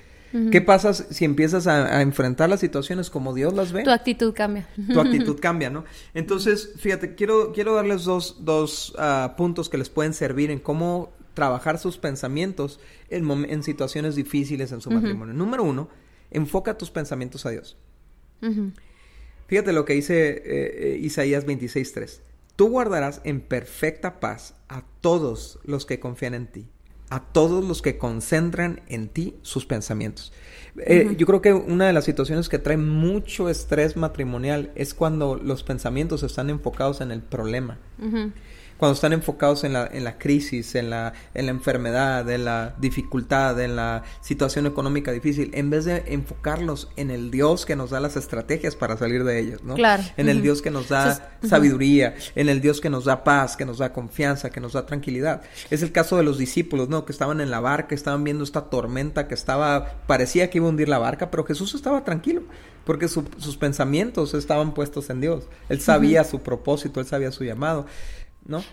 ¿Qué 0.51 0.61
pasa 0.61 0.93
si 0.93 1.25
empiezas 1.25 1.67
a, 1.67 2.03
enfrentar 2.03 2.49
las 2.49 2.61
situaciones 2.61 3.11
como 3.11 3.35
Dios 3.35 3.55
las 3.55 3.73
ve? 3.73 3.85
Tu 3.85 3.91
actitud 3.91 4.35
cambia. 4.35 4.69
Tu 4.93 5.01
actitud 5.01 5.39
cambia, 5.41 5.71
¿no? 5.71 5.85
Entonces, 6.15 6.73
fíjate, 6.77 7.15
quiero, 7.15 7.53
quiero 7.53 7.75
darles 7.75 8.05
dos, 8.05 8.45
dos 8.45 8.95
ah, 8.99 9.35
puntos 9.37 9.69
que 9.69 9.79
les 9.79 9.89
pueden 9.89 10.15
servir 10.15 10.51
en 10.51 10.59
cómo 10.59 11.13
trabajar 11.35 11.79
sus 11.79 11.99
pensamientos 11.99 12.81
en, 13.09 13.29
en 13.49 13.63
situaciones 13.63 14.15
difíciles 14.15 14.73
en 14.73 14.81
su 14.81 14.91
matrimonio. 14.91 15.35
Número 15.35 15.63
uno, 15.63 15.89
enfoca 16.31 16.77
tus 16.77 16.91
pensamientos 16.91 17.47
a 17.47 17.51
Dios. 17.51 17.77
Fíjate 19.47 19.73
lo 19.73 19.85
que 19.85 19.95
dice 19.95 20.31
eh, 20.31 20.43
eh, 20.45 20.99
Isaías 21.01 21.47
26.3. 21.47 22.21
Tú 22.57 22.69
guardarás 22.69 23.21
en 23.25 23.41
perfecta 23.41 24.19
paz 24.19 24.55
a 24.69 24.83
todos 25.01 25.61
los 25.65 25.87
que 25.87 26.01
confían 26.01 26.35
en 26.35 26.47
ti 26.47 26.69
a 27.09 27.21
todos 27.21 27.65
los 27.65 27.83
que 27.83 27.99
concentran 27.99 28.81
en 28.89 29.09
ti 29.09 29.37
sus 29.43 29.67
pensamientos. 29.67 30.33
Eh, 30.79 31.15
yo 31.17 31.27
creo 31.27 31.41
que 31.41 31.53
una 31.53 31.87
de 31.87 31.93
las 31.93 32.05
situaciones 32.05 32.49
que 32.49 32.59
trae 32.59 32.77
mucho 32.77 33.49
estrés 33.49 33.97
matrimonial 33.97 34.73
es 34.75 34.93
cuando 34.93 35.37
los 35.37 35.63
pensamientos 35.63 36.23
están 36.23 36.51
enfocados 36.51 37.01
en 37.01 37.11
el 37.13 37.23
problema 37.23 37.79
cuando 38.77 38.95
están 38.95 39.13
enfocados 39.13 39.65
en 39.65 39.73
la, 39.73 39.89
en 39.91 40.05
la 40.05 40.19
crisis, 40.19 40.75
en 40.75 40.91
la, 40.91 41.13
en 41.35 41.47
la 41.47 41.53
enfermedad, 41.53 42.29
en 42.31 42.45
la 42.45 42.75
dificultad, 42.79 43.61
en 43.61 43.77
la 43.77 44.03
situación 44.21 44.67
económica 44.67 45.13
difícil, 45.13 45.51
en 45.55 45.71
vez 45.71 45.85
de 45.85 46.05
enfocarlos 46.09 46.91
en 46.97 47.11
el 47.11 47.31
Dios 47.31 47.67
que 47.67 47.77
nos 47.77 47.91
da 47.91 48.01
las 48.01 48.17
estrategias 48.17 48.77
para 48.77 48.97
salir 48.97 49.25
de 49.25 49.41
ellos, 49.41 49.65
¿no? 49.65 49.75
Claro. 49.75 50.03
En 50.17 50.29
el 50.29 50.43
Dios 50.43 50.63
que 50.63 50.71
nos 50.71 50.89
da 50.89 51.39
sabiduría, 51.43 52.15
en 52.35 52.49
el 52.49 52.61
Dios 52.61 52.81
que 52.81 52.91
nos 52.91 53.05
da 53.05 53.25
paz, 53.25 53.57
que 53.57 53.65
nos 53.65 53.79
da 53.79 53.93
confianza, 53.93 54.51
que 54.51 54.61
nos 54.61 54.75
da 54.75 54.87
tranquilidad. 54.87 55.43
Es 55.71 55.83
el 55.83 55.93
caso 55.93 56.17
de 56.17 56.23
los 56.23 56.39
discípulos, 56.39 56.89
¿no? 56.89 57.05
Que 57.05 57.13
estaban 57.13 57.41
en 57.41 57.51
la 57.51 57.61
barca, 57.61 57.95
estaban 57.95 58.25
viendo 58.25 58.45
esta 58.45 58.63
tormenta 58.71 59.29
que 59.29 59.35
estaba, 59.35 59.95
parecía 60.07 60.51
que 60.51 60.59
iba 60.59 60.67
a 60.67 60.71
hundir 60.71 60.89
la 60.89 60.99
barca, 60.99 61.31
pero 61.31 61.45
Jesús 61.45 61.75
estaba 61.75 62.05
tranquilo 62.05 62.43
porque 62.87 63.09
sus 63.09 63.57
pensamientos 63.57 64.33
estaban 64.35 64.73
puestos 64.73 65.11
en 65.11 65.21
Dios. 65.21 65.49
Él 65.69 65.81
sabía 65.81 66.23
su 66.23 66.41
propósito, 66.43 67.01
él 67.01 67.07
sabía 67.07 67.33
su 67.33 67.43
llamado. 67.43 67.87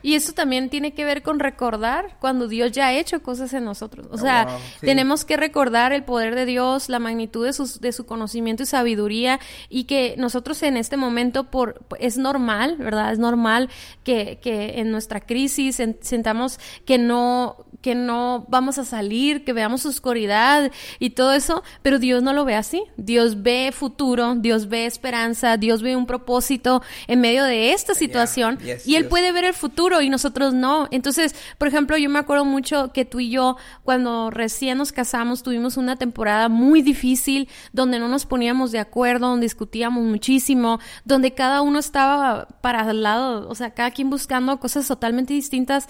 Y 0.02 0.16
eso 0.16 0.34
también 0.34 0.70
tiene 0.70 0.94
que 0.94 1.06
ver 1.06 1.24
con 1.24 1.40
recordar 1.40 2.18
cuando 2.20 2.48
Dios 2.48 2.72
ya 2.72 2.88
ha 2.88 2.94
hecho 2.94 3.22
cosas 3.22 3.54
en 3.54 3.66
nosotros. 3.66 4.08
O 4.12 4.16
oh, 4.16 4.18
sea, 4.18 4.48
tenemos 4.82 5.26
que 5.26 5.38
recordar 5.38 5.94
el 5.94 6.04
poder 6.04 6.36
de 6.36 6.46
Dios, 6.46 6.90
la 6.90 7.00
magnitud 7.00 7.46
de, 7.46 7.54
sus, 7.54 7.82
de 7.82 7.92
su 7.92 8.06
conocimiento 8.06 8.64
y 8.64 8.66
sabiduría 8.66 9.40
y 9.70 9.86
que 9.86 10.16
nosotros 10.18 10.62
en 10.64 10.78
este 10.78 10.98
momento 10.98 11.46
por 11.46 11.82
es 12.00 12.18
normal, 12.18 12.78
¿verdad? 12.78 13.12
Es 13.12 13.20
normal 13.20 13.70
que, 14.04 14.40
que 14.42 14.80
en 14.80 14.92
nuestra 14.92 15.20
crisis 15.22 15.82
sentamos 16.02 16.60
que 16.86 16.98
no 16.98 17.66
que 17.84 17.96
no 17.96 18.46
vamos 18.48 18.78
a 18.78 18.86
salir, 18.86 19.44
que 19.44 19.52
veamos 19.52 19.86
oscuridad 19.86 20.72
y 21.00 21.12
todo 21.12 21.34
eso, 21.34 21.64
pero 21.82 22.00
Dios 22.00 22.24
no 22.24 22.32
lo 22.32 22.46
ve 22.46 22.56
así. 22.56 22.82
Dios 22.96 23.44
ve 23.44 23.72
futuro, 23.74 24.36
Dios 24.36 24.70
ve 24.70 24.86
esperanza, 24.86 25.58
Dios 25.58 25.82
ve 25.82 25.98
un 25.98 26.06
propósito 26.06 26.82
en 27.08 27.20
medio 27.20 27.44
de 27.44 27.74
esta 27.74 27.94
situación 27.94 28.58
y 28.86 28.96
él 28.96 29.08
puede 29.08 29.34
ver 29.34 29.44
el 29.44 29.54
futuro 29.64 30.02
y 30.02 30.10
nosotros 30.10 30.54
no. 30.54 30.90
Entonces, 30.92 31.34
por 31.58 31.70
ejemplo, 31.70 31.96
yo 31.96 32.10
me 32.10 32.20
acuerdo 32.20 32.44
mucho 32.44 32.92
que 32.92 33.06
tú 33.06 33.22
y 33.22 33.30
yo, 33.30 33.56
cuando 33.84 34.30
recién 34.30 34.78
nos 34.78 34.92
casamos, 34.92 35.42
tuvimos 35.42 35.78
una 35.78 35.96
temporada 35.96 36.50
muy 36.50 36.82
difícil 36.82 37.48
donde 37.72 37.98
no 37.98 38.10
nos 38.10 38.26
poníamos 38.26 38.74
de 38.74 38.80
acuerdo, 38.80 39.30
donde 39.30 39.46
discutíamos 39.46 40.04
muchísimo, 40.04 40.82
donde 41.06 41.34
cada 41.34 41.62
uno 41.62 41.80
estaba 41.80 42.48
para 42.60 42.92
el 42.92 43.04
lado, 43.04 43.48
o 43.48 43.56
sea, 43.56 43.72
cada 43.72 43.92
quien 43.92 44.10
buscando 44.10 44.60
cosas 44.60 44.86
totalmente 44.86 45.34
distintas 45.34 45.88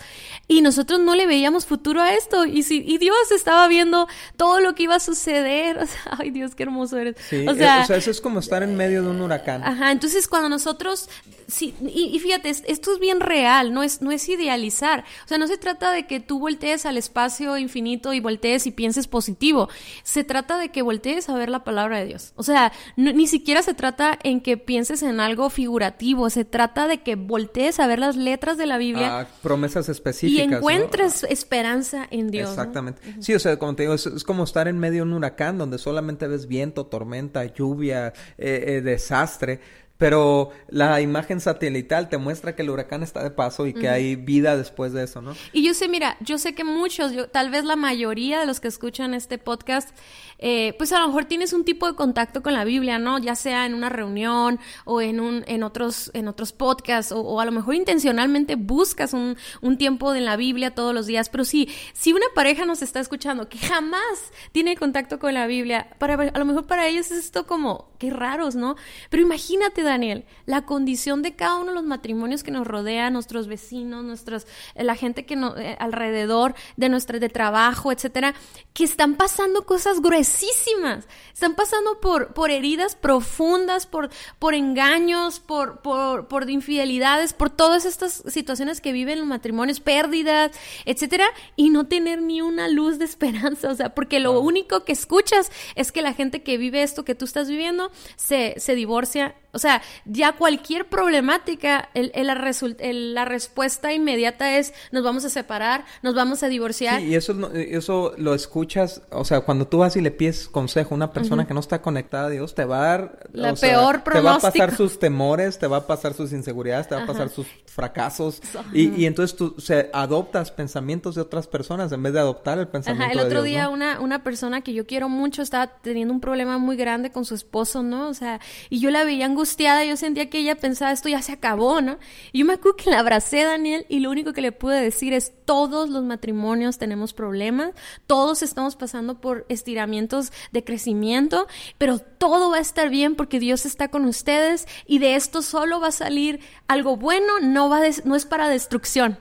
y 0.48 0.62
nosotros 0.62 1.00
no 1.00 1.16
le 1.16 1.26
veíamos 1.26 1.66
futuro 1.66 2.00
a 2.00 2.14
esto 2.14 2.46
y, 2.46 2.62
si, 2.62 2.84
y 2.86 3.00
Dios 3.00 3.32
estaba 3.36 3.68
viendo 3.68 4.08
todo 4.38 4.60
lo 4.60 4.76
que 4.76 4.84
iba 4.84 4.96
a 4.96 5.00
suceder. 5.00 5.78
O 5.84 5.86
sea, 5.86 6.18
ay 6.20 6.32
Dios, 6.32 6.56
qué 6.56 6.64
hermoso 6.64 6.98
eres. 6.98 7.16
o, 7.32 7.36
eh, 7.36 7.56
sea, 7.56 7.84
eso 7.84 8.12
es 8.12 8.22
como 8.22 8.40
estar 8.40 8.64
en 8.64 8.76
medio 8.76 9.02
de 9.04 9.10
un 9.10 9.20
huracán. 9.22 9.64
Ajá, 9.64 9.92
entonces 9.92 10.28
cuando 10.28 10.48
nosotros, 10.48 11.10
sí, 11.48 11.76
y, 11.82 12.12
y 12.14 12.20
fíjate, 12.20 12.50
esto 12.50 12.94
es 12.94 13.00
bien 13.00 13.20
real 13.20 13.63
no 13.72 13.84
es, 13.84 14.02
no 14.02 14.12
es 14.12 14.28
idealizar. 14.28 15.04
O 15.26 15.28
sea, 15.28 15.38
no 15.38 15.48
se 15.48 15.58
trata 15.58 15.92
de 15.92 16.08
que 16.08 16.20
tú 16.20 16.40
voltees 16.40 16.86
al 16.86 16.98
espacio 16.98 17.58
infinito 17.58 18.14
y 18.14 18.20
voltees 18.20 18.68
y 18.68 18.72
pienses 18.72 19.08
positivo. 19.08 19.70
Se 20.04 20.24
trata 20.24 20.58
de 20.58 20.70
que 20.70 20.82
voltees 20.82 21.30
a 21.30 21.36
ver 21.36 21.50
la 21.50 21.64
palabra 21.64 22.00
de 22.00 22.06
Dios. 22.06 22.34
O 22.36 22.44
sea, 22.44 22.72
ni 22.96 23.28
siquiera 23.28 23.62
se 23.62 23.74
trata 23.74 24.18
en 24.24 24.42
que 24.42 24.58
pienses 24.58 25.04
en 25.04 25.20
algo 25.20 25.50
figurativo, 25.50 26.30
se 26.30 26.46
trata 26.46 26.88
de 26.88 27.02
que 27.02 27.16
voltees 27.16 27.80
a 27.80 27.88
ver 27.88 28.00
las 28.00 28.16
letras 28.16 28.58
de 28.58 28.66
la 28.66 28.78
Biblia. 28.78 29.20
Ah, 29.20 29.28
promesas 29.42 29.90
específicas. 29.90 30.46
Y 30.46 30.54
encuentres 30.54 31.24
esperanza 31.24 32.08
en 32.10 32.32
Dios. 32.32 32.50
Exactamente. 32.50 33.02
Sí, 33.20 33.34
o 33.34 33.40
sea, 33.40 33.58
como 33.58 33.76
te 33.76 33.84
digo, 33.84 33.94
es, 33.94 34.24
como 34.24 34.44
estar 34.44 34.68
en 34.68 34.80
medio 34.80 34.94
de 34.94 35.02
un 35.04 35.14
huracán 35.14 35.58
donde 35.58 35.78
solamente 35.78 36.28
ves 36.28 36.48
viento, 36.48 36.86
tormenta, 36.86 37.46
lluvia, 37.46 38.14
eh, 38.38 38.64
eh, 38.68 38.82
desastre 38.82 39.60
pero 39.98 40.50
la 40.70 41.02
imagen 41.02 41.40
satelital 41.40 42.10
te 42.10 42.18
muestra 42.18 42.56
que 42.56 42.64
el 42.64 42.70
huracán 42.70 43.04
está 43.04 43.24
de 43.24 43.32
paso 43.32 43.68
y 43.68 43.74
que 43.74 43.90
hay 43.90 44.16
vida 44.16 44.58
después 44.58 44.92
de 44.92 45.04
eso, 45.04 45.22
¿no? 45.22 45.36
Y 45.54 45.64
yo 45.64 45.74
sé, 45.74 45.88
mira, 45.88 46.18
yo 46.20 46.38
sé 46.38 46.56
que 46.56 46.64
muchos, 46.64 47.14
yo, 47.14 47.30
tal 47.30 47.52
vez 47.52 47.64
la 47.64 47.76
mayoría 47.76 48.40
de 48.40 48.46
los 48.46 48.60
que 48.60 48.68
escuchan 48.68 49.14
este 49.14 49.38
podcast, 49.38 49.96
eh, 50.40 50.74
pues 50.78 50.92
a 50.92 51.00
lo 51.00 51.08
mejor 51.08 51.26
tienes 51.26 51.54
un 51.54 51.64
tipo 51.64 51.88
de 51.88 51.96
contacto 51.96 52.42
con 52.42 52.54
la 52.54 52.66
Biblia, 52.66 52.98
¿no? 52.98 53.20
Ya 53.20 53.36
sea 53.36 53.66
en 53.66 53.76
una 53.76 53.90
reunión 53.90 54.60
o 54.84 55.00
en, 55.00 55.20
un, 55.20 55.44
en, 55.48 55.64
otros, 55.64 56.12
en 56.14 56.28
otros 56.28 56.54
podcasts, 56.54 57.14
o, 57.16 57.40
a 57.40 57.46
lo 57.46 57.52
mejor 57.52 57.76
intencionalmente 57.76 58.56
buscas 58.56 59.14
un, 59.14 59.38
un 59.62 59.78
tiempo 59.78 60.14
en 60.16 60.26
la 60.26 60.36
Biblia 60.36 60.72
todos 60.72 60.94
los 60.94 61.06
días, 61.06 61.30
pero 61.30 61.46
sí, 61.46 61.70
si 61.94 62.14
una 62.14 62.26
pareja 62.34 62.66
nos 62.66 62.82
está 62.82 63.00
escuchando 63.00 63.48
que 63.48 63.60
jamás 63.60 64.32
tiene 64.52 64.76
contacto 64.76 65.20
con 65.20 65.34
la 65.34 65.48
Biblia, 65.48 65.88
para, 66.00 66.16
a 66.16 66.40
lo 66.40 66.46
mejor 66.46 66.66
para 66.66 66.88
ellos 66.88 67.12
es 67.12 67.26
esto 67.26 67.46
como, 67.46 67.90
qué 68.00 68.10
raros, 68.10 68.56
¿no? 68.56 68.76
Pero 69.10 69.24
imagínate 69.24 69.84
Daniel, 69.94 70.26
la 70.46 70.66
condición 70.66 71.22
de 71.22 71.36
cada 71.36 71.56
uno 71.56 71.68
de 71.68 71.76
los 71.76 71.84
matrimonios 71.84 72.44
que 72.44 72.52
nos 72.52 72.66
rodea, 72.68 73.10
nuestros 73.10 73.48
vecinos, 73.48 74.04
nuestros, 74.04 74.48
eh, 74.76 74.84
la 74.84 74.96
gente 74.96 75.26
que 75.26 75.36
nos, 75.36 75.58
eh, 75.58 75.78
alrededor 75.80 76.56
de 76.78 76.90
nuestro 76.90 77.20
de 77.20 77.30
trabajo, 77.30 77.92
etcétera, 77.92 78.34
que 78.74 78.84
están 78.84 79.16
pasando 79.16 79.66
cosas 79.66 80.02
gruesísimas, 80.02 81.08
están 81.32 81.56
pasando 81.56 82.00
por, 82.02 82.34
por 82.34 82.50
heridas 82.50 82.96
profundas, 82.96 83.86
por, 83.86 84.10
por 84.40 84.56
engaños, 84.56 85.40
por, 85.40 85.82
por, 85.82 86.28
por 86.28 86.50
infidelidades, 86.50 87.34
por 87.34 87.50
todas 87.50 87.86
estas 87.86 88.24
situaciones 88.28 88.82
que 88.82 88.92
viven 88.92 89.20
los 89.20 89.28
matrimonios, 89.28 89.80
pérdidas, 89.80 90.52
etcétera, 90.86 91.26
y 91.56 91.70
no 91.70 91.86
tener 91.86 92.22
ni 92.22 92.42
una 92.42 92.68
luz 92.68 92.98
de 92.98 93.06
esperanza, 93.06 93.70
o 93.70 93.76
sea, 93.76 93.94
porque 93.94 94.20
lo 94.20 94.40
único 94.42 94.84
que 94.86 94.92
escuchas 94.92 95.52
es 95.76 95.92
que 95.92 96.02
la 96.02 96.14
gente 96.14 96.42
que 96.42 96.58
vive 96.58 96.82
esto 96.82 97.06
que 97.06 97.16
tú 97.16 97.26
estás 97.26 97.48
viviendo 97.48 97.92
se, 98.16 98.56
se 98.58 98.76
divorcia 98.76 99.36
o 99.56 99.60
sea, 99.60 99.84
ya 100.06 100.32
cualquier 100.32 100.90
problemática, 100.90 101.90
el, 101.94 102.12
el, 102.16 103.14
la 103.14 103.26
respuesta 103.26 103.94
inmediata 103.94 104.58
es 104.58 104.74
nos 104.92 105.04
vamos 105.04 105.26
a 105.26 105.30
separar, 105.30 105.86
nos 106.02 106.16
vamos 106.16 106.42
a 106.42 106.48
divorciar. 106.48 107.00
Sí, 107.00 107.10
y 107.10 107.16
eso, 107.16 107.54
eso 107.54 108.14
lo 108.18 108.34
escuchas, 108.34 109.04
o 109.12 109.24
sea, 109.24 109.42
cuando 109.42 109.68
tú 109.68 109.78
vas 109.78 109.96
y 109.96 110.02
le 110.02 110.10
pides 110.10 110.48
consejo 110.48 110.96
a 110.96 110.98
una 110.98 111.14
persona 111.14 111.46
que 111.46 111.54
no 111.54 111.60
está 111.60 111.84
conectada 111.84 112.26
a 112.26 112.30
Dios, 112.32 112.56
te 112.56 112.66
va 112.66 112.80
a 112.80 112.88
dar... 112.88 113.30
La 113.32 113.54
peor 113.54 114.02
Te 114.02 114.22
va 114.22 114.36
a 114.36 114.40
pasar 114.40 114.76
sus 114.76 114.98
temores, 114.98 115.60
te 115.60 115.68
va 115.68 115.78
a 115.78 115.88
pasar 115.88 116.16
sus 116.16 116.34
inseguridades, 116.34 116.90
te 116.90 116.96
va 116.96 117.04
a 117.04 117.08
pasar 117.08 117.30
sus 117.30 117.46
fracasos. 117.66 118.42
Y, 118.74 118.90
y, 119.02 119.06
entonces 119.06 119.38
tú 119.38 119.56
se, 119.60 119.92
adoptas 119.94 120.50
pensamientos 120.50 121.14
de 121.14 121.22
otras 121.22 121.46
personas 121.46 121.92
en 121.92 122.02
vez 122.02 122.14
de 122.14 122.20
adoptar 122.20 122.58
el 122.58 122.68
pensamiento 122.68 123.06
Ajá, 123.06 123.14
el 123.14 123.20
otro 123.20 123.44
día 123.44 123.70
una, 123.70 124.00
una 124.00 124.24
persona 124.24 124.62
que 124.62 124.74
yo 124.74 124.88
quiero 124.88 125.10
mucho 125.10 125.44
estaba 125.44 125.68
teniendo 125.68 126.12
un 126.12 126.22
problema 126.22 126.58
muy 126.58 126.76
grande 126.76 127.12
con 127.12 127.24
su 127.24 127.36
esposo, 127.36 127.84
¿no? 127.84 128.08
O 128.10 128.14
sea, 128.16 128.40
y 128.72 128.80
yo 128.80 128.90
la 128.90 129.04
veía 129.04 129.26
angustiada 129.26 129.43
angustiada, 129.44 129.84
yo 129.84 129.98
sentía 129.98 130.30
que 130.30 130.40
ella 130.40 130.56
pensaba, 130.56 130.94
esto 130.94 131.10
ya 131.10 131.22
se 131.22 131.34
acabó, 131.34 131.82
¿no? 131.82 131.98
Y 132.32 132.40
yo 132.40 132.46
me 132.46 132.54
acuerdo 132.54 132.78
que 132.78 132.90
la 132.90 133.00
abracé, 133.00 133.44
Daniel, 133.44 133.86
y 133.90 134.00
lo 134.00 134.10
único 134.10 134.32
que 134.32 134.40
le 134.40 134.54
pude 134.54 134.80
decir 134.80 135.12
es, 135.12 135.34
todos 135.44 135.90
los 135.90 136.02
matrimonios 136.02 136.78
tenemos 136.78 137.12
problemas, 137.14 137.72
todos 138.08 138.42
estamos 138.42 138.78
pasando 138.78 139.20
por 139.20 139.46
estiramientos 139.50 140.32
de 140.54 140.64
crecimiento, 140.64 141.48
pero 141.78 142.00
todo 142.00 142.52
va 142.52 142.58
a 142.58 142.62
estar 142.62 142.90
bien 142.90 143.16
porque 143.16 143.42
Dios 143.42 143.66
está 143.66 143.90
con 143.90 144.06
ustedes 144.06 144.66
y 144.88 145.00
de 145.00 145.16
esto 145.16 145.42
solo 145.42 145.82
va 145.82 145.88
a 145.88 145.92
salir 145.92 146.40
algo 146.70 146.96
bueno, 146.96 147.42
no, 147.42 147.70
va 147.70 147.82
no 148.06 148.16
es 148.16 148.26
para 148.26 148.48
destrucción. 148.48 149.20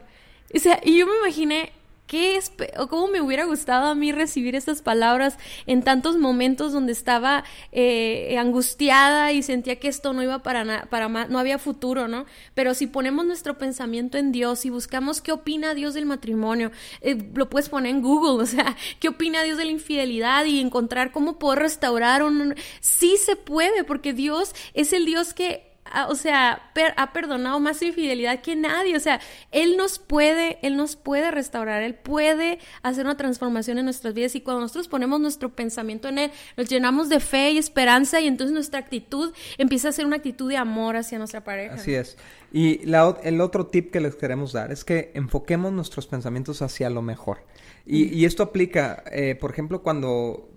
O 0.54 0.58
sea, 0.61 0.78
y 0.85 0.98
yo 0.98 1.06
me 1.08 1.16
imaginé 1.18 1.72
qué 2.06 2.38
o 2.78 2.88
cómo 2.88 3.08
me 3.08 3.20
hubiera 3.20 3.44
gustado 3.44 3.88
a 3.88 3.94
mí 3.94 4.12
recibir 4.12 4.54
estas 4.54 4.82
palabras 4.82 5.38
en 5.66 5.82
tantos 5.82 6.16
momentos 6.18 6.72
donde 6.72 6.92
estaba 6.92 7.44
eh, 7.72 8.36
angustiada 8.38 9.32
y 9.32 9.42
sentía 9.42 9.78
que 9.78 9.88
esto 9.88 10.12
no 10.12 10.22
iba 10.22 10.42
para 10.42 10.86
para 10.86 11.08
no 11.08 11.38
había 11.38 11.58
futuro, 11.58 12.08
¿no? 12.08 12.26
Pero 12.54 12.74
si 12.74 12.86
ponemos 12.86 13.24
nuestro 13.24 13.58
pensamiento 13.58 14.18
en 14.18 14.32
Dios 14.32 14.64
y 14.64 14.70
buscamos 14.70 15.20
qué 15.20 15.32
opina 15.32 15.74
Dios 15.74 15.94
del 15.94 16.06
matrimonio, 16.06 16.70
eh, 17.00 17.16
lo 17.34 17.48
puedes 17.48 17.68
poner 17.68 17.90
en 17.90 18.02
Google, 18.02 18.42
o 18.42 18.46
sea, 18.46 18.76
qué 19.00 19.08
opina 19.08 19.42
Dios 19.42 19.58
de 19.58 19.64
la 19.64 19.70
infidelidad 19.70 20.44
y 20.44 20.60
encontrar 20.60 21.12
cómo 21.12 21.38
poder 21.38 21.60
restaurar 21.60 22.22
un... 22.22 22.54
Sí 22.80 23.16
se 23.16 23.36
puede, 23.36 23.84
porque 23.84 24.12
Dios 24.12 24.54
es 24.74 24.92
el 24.92 25.06
Dios 25.06 25.34
que 25.34 25.71
o 26.09 26.14
sea, 26.14 26.70
ha 26.96 27.12
perdonado 27.12 27.61
más 27.61 27.83
infidelidad 27.83 28.40
que 28.40 28.57
nadie. 28.57 28.96
O 28.96 29.00
sea, 29.00 29.20
Él 29.50 29.76
nos 29.76 29.98
puede, 29.98 30.59
Él 30.62 30.76
nos 30.76 30.96
puede 30.96 31.31
restaurar, 31.31 31.83
Él 31.83 31.94
puede 31.94 32.59
hacer 32.83 33.05
una 33.05 33.16
transformación 33.16 33.78
en 33.78 33.85
nuestras 33.85 34.14
vidas. 34.14 34.35
Y 34.35 34.40
cuando 34.40 34.62
nosotros 34.62 34.88
ponemos 34.88 35.20
nuestro 35.20 35.55
pensamiento 35.55 36.09
en 36.09 36.18
Él, 36.18 36.31
nos 36.57 36.68
llenamos 36.68 37.09
de 37.09 37.20
fe 37.20 37.52
y 37.52 37.59
esperanza 37.59 38.20
y 38.20 38.26
entonces 38.26 38.52
nuestra 38.52 38.81
actitud 38.81 39.33
empieza 39.59 39.88
a 39.88 39.92
ser 39.92 40.07
una 40.07 40.16
actitud 40.16 40.48
de 40.48 40.57
amor 40.57 40.96
hacia 40.96 41.18
nuestra 41.18 41.44
pareja. 41.44 41.74
Así 41.74 41.94
es. 41.94 42.16
Y 42.52 42.85
la, 42.87 43.16
el 43.22 43.40
otro 43.40 43.66
tip 43.66 43.90
que 43.90 44.00
les 44.00 44.14
queremos 44.14 44.52
dar 44.52 44.72
es 44.72 44.85
que 44.85 45.11
enfoquemos 45.14 45.72
nuestros 45.72 46.07
pensamientos 46.07 46.62
hacia 46.62 46.90
lo 46.90 47.02
mejor. 47.02 47.38
Y, 47.85 48.25
esto 48.25 48.45
aplica, 48.45 49.03
eh, 49.11 49.35
por 49.35 49.51
ejemplo, 49.51 49.83
cuando 49.83 50.53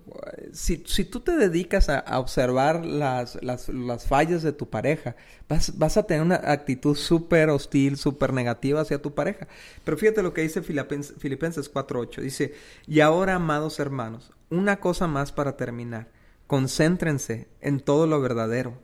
si, 0.52 0.82
si 0.86 1.04
tú 1.04 1.20
te 1.20 1.36
dedicas 1.36 1.88
a, 1.88 2.18
observar 2.18 2.84
las, 2.84 3.42
las, 3.42 3.68
las, 3.68 4.06
fallas 4.06 4.42
de 4.42 4.52
tu 4.52 4.68
pareja, 4.68 5.16
vas, 5.48 5.76
vas 5.76 5.96
a 5.96 6.04
tener 6.04 6.22
una 6.22 6.36
actitud 6.36 6.96
súper 6.96 7.50
hostil, 7.50 7.96
súper 7.96 8.32
negativa 8.32 8.80
hacia 8.80 9.02
tu 9.02 9.14
pareja. 9.14 9.48
Pero 9.84 9.96
fíjate 9.96 10.22
lo 10.22 10.32
que 10.32 10.42
dice 10.42 10.62
Filipenses, 10.62 11.16
Filipenses 11.18 11.72
4.8. 11.72 12.20
Dice, 12.20 12.54
y 12.86 13.00
ahora, 13.00 13.34
amados 13.34 13.78
hermanos, 13.80 14.32
una 14.50 14.80
cosa 14.80 15.06
más 15.06 15.32
para 15.32 15.56
terminar. 15.56 16.08
Concéntrense 16.46 17.48
en 17.60 17.80
todo 17.80 18.06
lo 18.06 18.20
verdadero, 18.20 18.78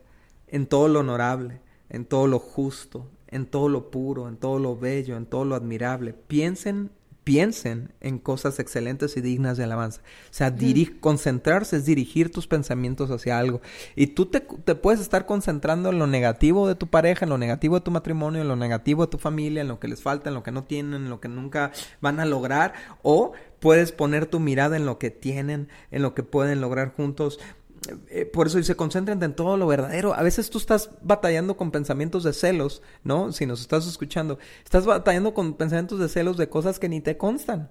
en 0.48 0.66
todo 0.66 0.88
lo 0.88 1.00
honorable, 1.00 1.60
en 1.88 2.04
todo 2.04 2.26
lo 2.26 2.38
justo, 2.40 3.08
en 3.28 3.46
todo 3.46 3.68
lo 3.68 3.90
puro, 3.90 4.28
en 4.28 4.36
todo 4.36 4.58
lo 4.58 4.76
bello, 4.76 5.16
en 5.16 5.26
todo 5.26 5.44
lo 5.44 5.54
admirable. 5.54 6.12
Piensen 6.12 6.90
piensen 7.24 7.92
en 8.00 8.18
cosas 8.18 8.58
excelentes 8.58 9.16
y 9.16 9.20
dignas 9.20 9.56
de 9.56 9.64
alabanza. 9.64 10.00
O 10.00 10.32
sea, 10.34 10.54
concentrarse 11.00 11.76
es 11.76 11.84
dirigir 11.84 12.32
tus 12.32 12.46
pensamientos 12.46 13.10
hacia 13.10 13.38
algo. 13.38 13.60
Y 13.94 14.08
tú 14.08 14.26
te, 14.26 14.40
puedes 14.40 15.00
estar 15.00 15.26
concentrando 15.26 15.90
en 15.90 15.98
lo 15.98 16.06
negativo 16.06 16.66
de 16.66 16.74
tu 16.74 16.88
pareja, 16.88 17.24
en 17.24 17.30
lo 17.30 17.38
negativo 17.38 17.76
de 17.76 17.82
tu 17.82 17.90
matrimonio, 17.90 18.42
en 18.42 18.48
lo 18.48 18.56
negativo 18.56 19.04
de 19.04 19.10
tu 19.10 19.18
familia, 19.18 19.62
en 19.62 19.68
lo 19.68 19.78
que 19.78 19.88
les 19.88 20.02
falta, 20.02 20.30
en 20.30 20.34
lo 20.34 20.42
que 20.42 20.52
no 20.52 20.64
tienen, 20.64 21.04
en 21.04 21.10
lo 21.10 21.20
que 21.20 21.28
nunca 21.28 21.70
van 22.00 22.18
a 22.18 22.24
lograr. 22.24 22.74
O 23.02 23.32
puedes 23.60 23.92
poner 23.92 24.26
tu 24.26 24.40
mirada 24.40 24.76
en 24.76 24.86
lo 24.86 24.98
que 24.98 25.10
tienen, 25.10 25.68
en 25.92 26.02
lo 26.02 26.14
que 26.14 26.24
pueden 26.24 26.60
lograr 26.60 26.92
juntos. 26.92 27.38
Eh, 28.08 28.26
por 28.26 28.46
eso 28.46 28.58
dice, 28.58 28.76
concéntrate 28.76 29.24
en 29.24 29.34
todo 29.34 29.56
lo 29.56 29.66
verdadero. 29.66 30.14
A 30.14 30.22
veces 30.22 30.50
tú 30.50 30.58
estás 30.58 30.90
batallando 31.02 31.56
con 31.56 31.70
pensamientos 31.70 32.24
de 32.24 32.32
celos, 32.32 32.82
¿no? 33.02 33.32
Si 33.32 33.46
nos 33.46 33.60
estás 33.60 33.86
escuchando, 33.86 34.38
estás 34.64 34.86
batallando 34.86 35.34
con 35.34 35.54
pensamientos 35.54 35.98
de 35.98 36.08
celos 36.08 36.36
de 36.36 36.48
cosas 36.48 36.78
que 36.78 36.88
ni 36.88 37.00
te 37.00 37.16
constan. 37.16 37.70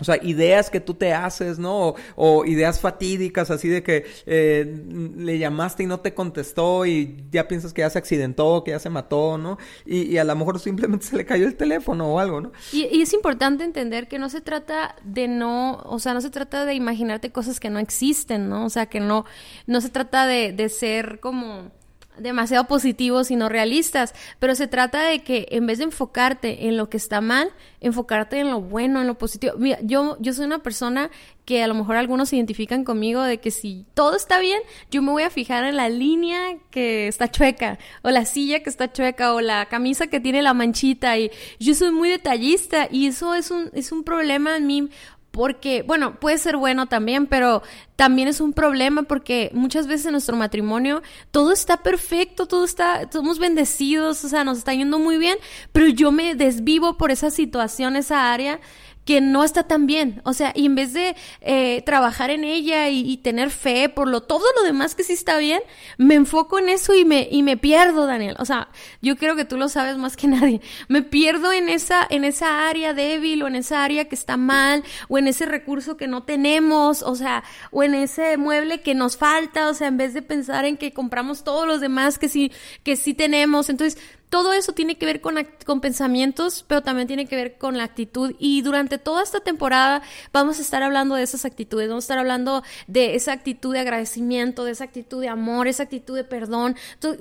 O 0.00 0.04
sea, 0.04 0.18
ideas 0.22 0.70
que 0.70 0.80
tú 0.80 0.94
te 0.94 1.12
haces, 1.12 1.58
¿no? 1.58 1.94
O, 2.16 2.44
ideas 2.44 2.80
fatídicas, 2.80 3.50
así 3.50 3.68
de 3.68 3.82
que 3.82 4.04
eh, 4.26 4.84
le 5.16 5.38
llamaste 5.38 5.84
y 5.84 5.86
no 5.86 6.00
te 6.00 6.14
contestó 6.14 6.84
y 6.84 7.24
ya 7.30 7.46
piensas 7.46 7.72
que 7.72 7.82
ya 7.82 7.90
se 7.90 7.98
accidentó, 7.98 8.64
que 8.64 8.72
ya 8.72 8.80
se 8.80 8.90
mató, 8.90 9.38
¿no? 9.38 9.56
Y, 9.86 10.16
a 10.16 10.24
lo 10.24 10.34
mejor 10.34 10.58
simplemente 10.58 11.06
se 11.10 11.16
le 11.16 11.24
cayó 11.24 11.46
el 11.46 11.54
teléfono 11.56 12.12
o 12.12 12.18
algo, 12.18 12.40
¿no? 12.40 12.52
Y, 12.72 12.86
y, 12.86 13.02
es 13.02 13.12
importante 13.12 13.62
entender 13.62 14.08
que 14.08 14.18
no 14.18 14.28
se 14.30 14.40
trata 14.40 14.96
de 15.04 15.28
no, 15.28 15.76
o 15.84 15.98
sea, 16.00 16.12
no 16.12 16.20
se 16.20 16.30
trata 16.30 16.64
de 16.64 16.74
imaginarte 16.74 17.30
cosas 17.30 17.60
que 17.60 17.70
no 17.70 17.78
existen, 17.78 18.48
¿no? 18.48 18.64
O 18.64 18.70
sea, 18.70 18.86
que 18.86 19.00
no, 19.00 19.24
no 19.66 19.80
se 19.80 19.90
trata 19.90 20.26
de, 20.26 20.52
de 20.52 20.68
ser 20.70 21.20
como 21.20 21.70
demasiado 22.18 22.66
positivos 22.66 23.30
y 23.30 23.36
no 23.36 23.48
realistas, 23.48 24.14
pero 24.38 24.54
se 24.54 24.66
trata 24.66 25.02
de 25.02 25.22
que 25.22 25.48
en 25.50 25.66
vez 25.66 25.78
de 25.78 25.84
enfocarte 25.84 26.66
en 26.66 26.76
lo 26.76 26.88
que 26.88 26.96
está 26.96 27.20
mal, 27.20 27.50
enfocarte 27.80 28.38
en 28.38 28.50
lo 28.50 28.60
bueno, 28.60 29.00
en 29.00 29.06
lo 29.06 29.18
positivo. 29.18 29.54
Mira, 29.58 29.78
yo, 29.82 30.16
yo 30.20 30.32
soy 30.32 30.46
una 30.46 30.62
persona 30.62 31.10
que 31.44 31.62
a 31.62 31.66
lo 31.66 31.74
mejor 31.74 31.96
algunos 31.96 32.30
se 32.30 32.36
identifican 32.36 32.84
conmigo 32.84 33.22
de 33.22 33.38
que 33.38 33.50
si 33.50 33.84
todo 33.94 34.16
está 34.16 34.38
bien, 34.38 34.60
yo 34.90 35.02
me 35.02 35.10
voy 35.10 35.24
a 35.24 35.30
fijar 35.30 35.64
en 35.64 35.76
la 35.76 35.88
línea 35.88 36.56
que 36.70 37.06
está 37.06 37.30
chueca, 37.30 37.78
o 38.02 38.10
la 38.10 38.24
silla 38.24 38.62
que 38.62 38.70
está 38.70 38.90
chueca, 38.92 39.34
o 39.34 39.40
la 39.40 39.66
camisa 39.66 40.06
que 40.06 40.20
tiene 40.20 40.40
la 40.42 40.54
manchita, 40.54 41.18
y 41.18 41.30
yo 41.58 41.74
soy 41.74 41.92
muy 41.92 42.08
detallista, 42.08 42.88
y 42.90 43.06
eso 43.06 43.34
es 43.34 43.50
un, 43.50 43.70
es 43.74 43.92
un 43.92 44.04
problema 44.04 44.56
en 44.56 44.66
mí, 44.66 44.88
porque, 45.34 45.82
bueno, 45.82 46.20
puede 46.20 46.38
ser 46.38 46.56
bueno 46.56 46.86
también, 46.86 47.26
pero 47.26 47.64
también 47.96 48.28
es 48.28 48.40
un 48.40 48.52
problema 48.52 49.02
porque 49.02 49.50
muchas 49.52 49.88
veces 49.88 50.06
en 50.06 50.12
nuestro 50.12 50.36
matrimonio 50.36 51.02
todo 51.32 51.50
está 51.50 51.78
perfecto, 51.78 52.46
todo 52.46 52.64
está, 52.64 53.10
somos 53.10 53.40
bendecidos, 53.40 54.24
o 54.24 54.28
sea, 54.28 54.44
nos 54.44 54.58
está 54.58 54.72
yendo 54.74 55.00
muy 55.00 55.18
bien, 55.18 55.36
pero 55.72 55.88
yo 55.88 56.12
me 56.12 56.36
desvivo 56.36 56.96
por 56.96 57.10
esa 57.10 57.32
situación, 57.32 57.96
esa 57.96 58.32
área 58.32 58.60
que 59.04 59.20
no 59.20 59.44
está 59.44 59.64
tan 59.64 59.86
bien. 59.86 60.20
O 60.24 60.32
sea, 60.32 60.52
y 60.54 60.66
en 60.66 60.74
vez 60.74 60.92
de 60.92 61.16
eh, 61.40 61.82
trabajar 61.84 62.30
en 62.30 62.44
ella 62.44 62.88
y, 62.88 63.14
tener 63.24 63.50
fe 63.50 63.88
por 63.88 64.08
lo 64.08 64.22
todo 64.22 64.44
lo 64.56 64.64
demás 64.64 64.94
que 64.94 65.04
sí 65.04 65.12
está 65.12 65.38
bien, 65.38 65.62
me 65.98 66.14
enfoco 66.14 66.58
en 66.58 66.68
eso 66.68 66.94
y 66.94 67.04
me, 67.04 67.28
y 67.30 67.42
me 67.42 67.56
pierdo, 67.56 68.06
Daniel. 68.06 68.36
O 68.38 68.44
sea, 68.44 68.68
yo 69.00 69.16
creo 69.16 69.36
que 69.36 69.44
tú 69.44 69.56
lo 69.56 69.68
sabes 69.68 69.96
más 69.96 70.16
que 70.16 70.26
nadie. 70.28 70.60
Me 70.88 71.02
pierdo 71.02 71.52
en 71.52 71.68
esa, 71.68 72.06
en 72.10 72.24
esa 72.24 72.68
área 72.68 72.92
débil 72.92 73.42
o 73.42 73.46
en 73.46 73.56
esa 73.56 73.84
área 73.84 74.06
que 74.06 74.14
está 74.14 74.36
mal 74.36 74.82
o 75.08 75.18
en 75.18 75.28
ese 75.28 75.46
recurso 75.46 75.96
que 75.96 76.06
no 76.06 76.24
tenemos, 76.24 77.02
o 77.02 77.14
sea, 77.14 77.44
o 77.70 77.82
en 77.82 77.94
ese 77.94 78.36
mueble 78.36 78.80
que 78.80 78.94
nos 78.94 79.16
falta, 79.16 79.68
o 79.68 79.74
sea, 79.74 79.88
en 79.88 79.96
vez 79.96 80.14
de 80.14 80.22
pensar 80.22 80.64
en 80.64 80.76
que 80.76 80.92
compramos 80.92 81.44
todos 81.44 81.66
los 81.66 81.80
demás 81.80 82.18
que 82.18 82.28
sí, 82.28 82.52
que 82.82 82.96
sí 82.96 83.14
tenemos. 83.14 83.68
Entonces, 83.70 83.98
todo 84.34 84.52
eso 84.52 84.72
tiene 84.72 84.96
que 84.96 85.06
ver 85.06 85.20
con, 85.20 85.80
pensamientos, 85.80 86.64
pero 86.66 86.82
también 86.82 87.06
tiene 87.06 87.26
que 87.26 87.36
ver 87.36 87.56
con 87.56 87.78
la 87.78 87.84
actitud. 87.84 88.34
Y 88.40 88.62
durante 88.62 88.98
toda 88.98 89.22
esta 89.22 89.38
temporada 89.38 90.02
vamos 90.32 90.58
a 90.58 90.62
estar 90.62 90.82
hablando 90.82 91.14
de 91.14 91.22
esas 91.22 91.44
actitudes, 91.44 91.88
vamos 91.88 92.02
a 92.02 92.06
estar 92.06 92.18
hablando 92.18 92.64
de 92.88 93.14
esa 93.14 93.30
actitud 93.30 93.72
de 93.72 93.78
agradecimiento, 93.78 94.64
de 94.64 94.72
esa 94.72 94.82
actitud 94.82 95.20
de 95.20 95.28
amor, 95.28 95.68
esa 95.68 95.84
actitud 95.84 96.16
de 96.16 96.24
perdón, 96.24 96.74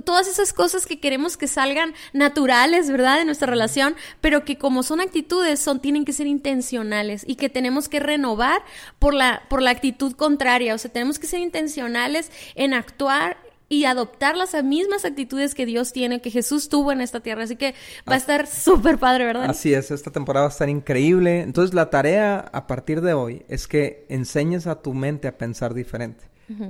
todas 0.03 0.27
esas 0.27 0.53
cosas 0.53 0.87
que 0.87 0.99
queremos 0.99 1.37
que 1.37 1.47
salgan 1.47 1.93
naturales, 2.13 2.89
¿verdad? 2.89 3.19
De 3.19 3.25
nuestra 3.25 3.45
relación, 3.45 3.95
pero 4.19 4.43
que 4.43 4.57
como 4.57 4.81
son 4.81 4.99
actitudes, 4.99 5.59
son, 5.59 5.81
tienen 5.81 6.05
que 6.05 6.13
ser 6.13 6.25
intencionales 6.25 7.25
y 7.27 7.35
que 7.35 7.47
tenemos 7.47 7.89
que 7.89 7.99
renovar 7.99 8.63
por 8.97 9.13
la, 9.13 9.43
por 9.49 9.61
la 9.61 9.69
actitud 9.69 10.13
contraria. 10.13 10.73
O 10.73 10.79
sea, 10.79 10.91
tenemos 10.91 11.19
que 11.19 11.27
ser 11.27 11.41
intencionales 11.41 12.31
en 12.55 12.73
actuar 12.73 13.37
y 13.69 13.85
adoptar 13.85 14.37
las 14.37 14.61
mismas 14.63 15.05
actitudes 15.05 15.55
que 15.55 15.65
Dios 15.65 15.93
tiene, 15.93 16.21
que 16.21 16.29
Jesús 16.29 16.69
tuvo 16.69 16.91
en 16.91 17.01
esta 17.01 17.21
tierra. 17.21 17.43
Así 17.43 17.55
que 17.55 17.73
va 18.09 18.15
a 18.15 18.17
estar 18.17 18.47
súper 18.47 18.97
padre, 18.97 19.25
¿verdad? 19.25 19.49
Así 19.49 19.73
es, 19.73 19.91
esta 19.91 20.11
temporada 20.11 20.45
va 20.45 20.49
a 20.49 20.53
estar 20.53 20.69
increíble. 20.69 21.41
Entonces 21.41 21.73
la 21.73 21.89
tarea 21.89 22.39
a 22.39 22.67
partir 22.67 23.01
de 23.01 23.13
hoy 23.13 23.45
es 23.47 23.67
que 23.67 24.05
enseñes 24.09 24.67
a 24.67 24.81
tu 24.81 24.93
mente 24.93 25.27
a 25.27 25.37
pensar 25.37 25.73
diferente. 25.73 26.25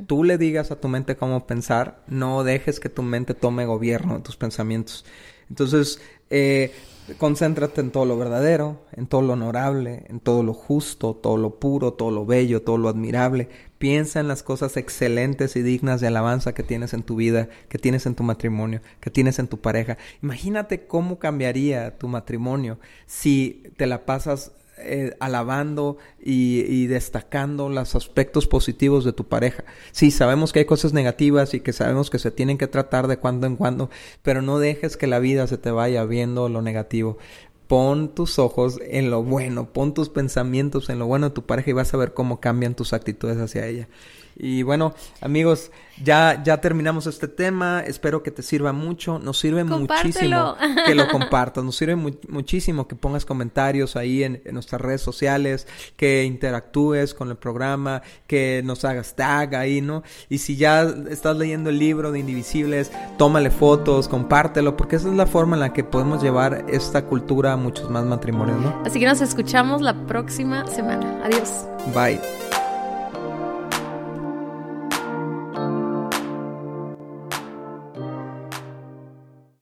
Tú 0.08 0.24
le 0.24 0.38
digas 0.38 0.72
a 0.72 0.80
tu 0.80 0.88
mente 0.88 1.18
cómo 1.18 1.46
pensar, 1.46 2.04
no 2.08 2.46
dejes 2.46 2.80
que 2.80 2.88
tu 2.88 3.02
mente 3.02 3.34
tome 3.34 3.66
gobierno 3.66 4.16
de 4.16 4.22
tus 4.22 4.38
pensamientos. 4.38 5.04
Entonces, 5.50 6.00
eh, 6.30 6.72
Concéntrate 7.18 7.82
en 7.82 7.92
todo 7.92 8.06
lo 8.06 8.18
verdadero, 8.18 8.86
en 8.94 9.08
todo 9.08 9.22
lo 9.22 9.34
honorable, 9.34 10.06
en 10.08 10.22
todo 10.22 10.42
lo 10.42 10.54
justo, 10.54 11.14
todo 11.16 11.36
lo 11.36 11.60
puro, 11.60 11.94
todo 11.94 12.12
lo 12.12 12.26
bello, 12.26 12.62
todo 12.62 12.78
lo 12.78 12.88
admirable. 12.88 13.50
Piensa 13.84 14.22
en 14.22 14.30
las 14.30 14.44
cosas 14.44 14.78
excelentes 14.78 15.58
y 15.58 15.62
dignas 15.62 16.00
de 16.00 16.08
alabanza 16.08 16.54
que 16.54 16.64
tienes 16.64 16.94
en 16.94 17.04
tu 17.04 17.18
vida, 17.18 17.50
que 17.68 17.78
tienes 17.78 18.06
en 18.06 18.16
tu 18.16 18.24
matrimonio, 18.24 18.80
que 19.02 19.10
tienes 19.10 19.40
en 19.40 19.50
tu 19.50 19.60
pareja. 19.60 19.98
Imagínate 20.22 20.88
cómo 20.88 21.20
cambiaría 21.20 21.98
tu 21.98 22.08
matrimonio 22.08 22.80
si 23.08 23.62
te 23.76 23.86
la 23.86 24.06
pasas 24.06 24.54
eh, 24.78 25.18
alabando 25.20 25.98
y, 26.18 26.88
destacando 26.88 27.68
los 27.68 27.94
aspectos 27.96 28.48
positivos 28.48 29.04
de 29.04 29.12
tu 29.12 29.26
pareja. 29.26 29.66
Sí, 29.92 30.12
sabemos 30.12 30.54
que 30.54 30.60
hay 30.60 30.66
cosas 30.66 30.94
negativas 30.94 31.54
y 31.54 31.60
que 31.60 31.74
sabemos 31.74 32.10
que 32.10 32.20
se 32.20 32.32
tienen 32.32 32.58
que 32.58 32.68
tratar 32.68 33.08
de 33.08 33.18
cuando 33.18 33.48
en 33.48 33.58
cuando, 33.58 33.90
pero 34.22 34.42
no 34.42 34.60
dejes 34.60 34.96
que 34.96 35.08
la 35.08 35.20
vida 35.20 35.46
se 35.48 35.58
te 35.58 35.72
vaya 35.72 36.06
viendo 36.06 36.48
lo 36.48 36.62
negativo. 36.62 37.18
Pon 37.68 38.14
tus 38.14 38.40
ojos 38.40 38.80
en 38.84 39.10
lo 39.10 39.24
bueno, 39.24 39.72
pon 39.72 39.94
tus 39.94 40.10
pensamientos 40.10 40.90
en 40.90 41.00
lo 41.00 41.06
bueno 41.08 41.30
de 41.30 41.36
tu 41.36 41.46
pareja 41.46 41.70
y 41.70 41.74
vas 41.74 41.94
a 41.94 41.98
ver 41.98 42.14
cómo 42.14 42.40
cambian 42.40 42.76
tus 42.76 42.94
actitudes 42.94 43.38
hacia 43.38 43.66
ella. 43.68 43.88
Y 44.36 44.64
bueno, 44.64 44.94
amigos, 45.22 45.72
ya, 46.02 46.42
ya 46.44 46.60
terminamos 46.60 47.08
este 47.08 47.28
tema. 47.28 47.82
Espero 47.82 48.24
que 48.24 48.32
te 48.32 48.42
sirva 48.42 48.74
mucho. 48.74 49.20
Nos 49.20 49.40
sirve 49.40 49.64
muchísimo 49.64 50.56
que 50.86 50.96
lo 50.96 51.08
compartas. 51.12 51.64
Nos 51.64 51.76
sirve 51.76 51.96
muchísimo 51.96 52.88
que 52.88 52.96
pongas 52.96 53.26
comentarios 53.26 53.96
ahí 53.96 54.24
en, 54.24 54.42
nuestras 54.52 54.82
redes 54.82 55.02
sociales, 55.02 55.68
que 55.96 56.24
interactúes 56.24 57.14
con 57.14 57.30
el 57.30 57.38
programa, 57.38 58.02
que 58.28 58.62
nos 58.64 58.86
hagas 58.86 59.16
tag 59.16 59.56
ahí, 59.56 59.82
¿no? 59.82 60.04
Y 60.30 60.40
si 60.40 60.56
ya 60.56 60.84
estás 61.10 61.38
leyendo 61.38 61.70
el 61.70 61.80
libro 61.80 62.12
de 62.12 62.20
Indivisibles, 62.20 62.92
tómale 63.18 63.52
fotos, 63.52 64.08
compártelo, 64.08 64.76
porque 64.78 64.96
esa 64.96 65.10
es 65.10 65.16
la 65.16 65.28
forma 65.28 65.56
en 65.56 65.62
la 65.62 65.74
que 65.74 65.84
podemos 65.84 66.22
llevar 66.22 66.66
esta 66.70 67.06
cultura 67.06 67.54
a 67.54 67.58
muchos 67.58 67.90
más 67.90 68.06
matrimonios, 68.06 68.60
¿no? 68.62 68.84
Así 68.86 69.00
que 69.00 69.06
nos 69.06 69.22
escuchamos 69.22 69.82
la 69.82 70.06
próxima 70.06 70.66
semana. 70.68 71.22
Adiós. 71.24 71.66
Bye. 71.94 72.63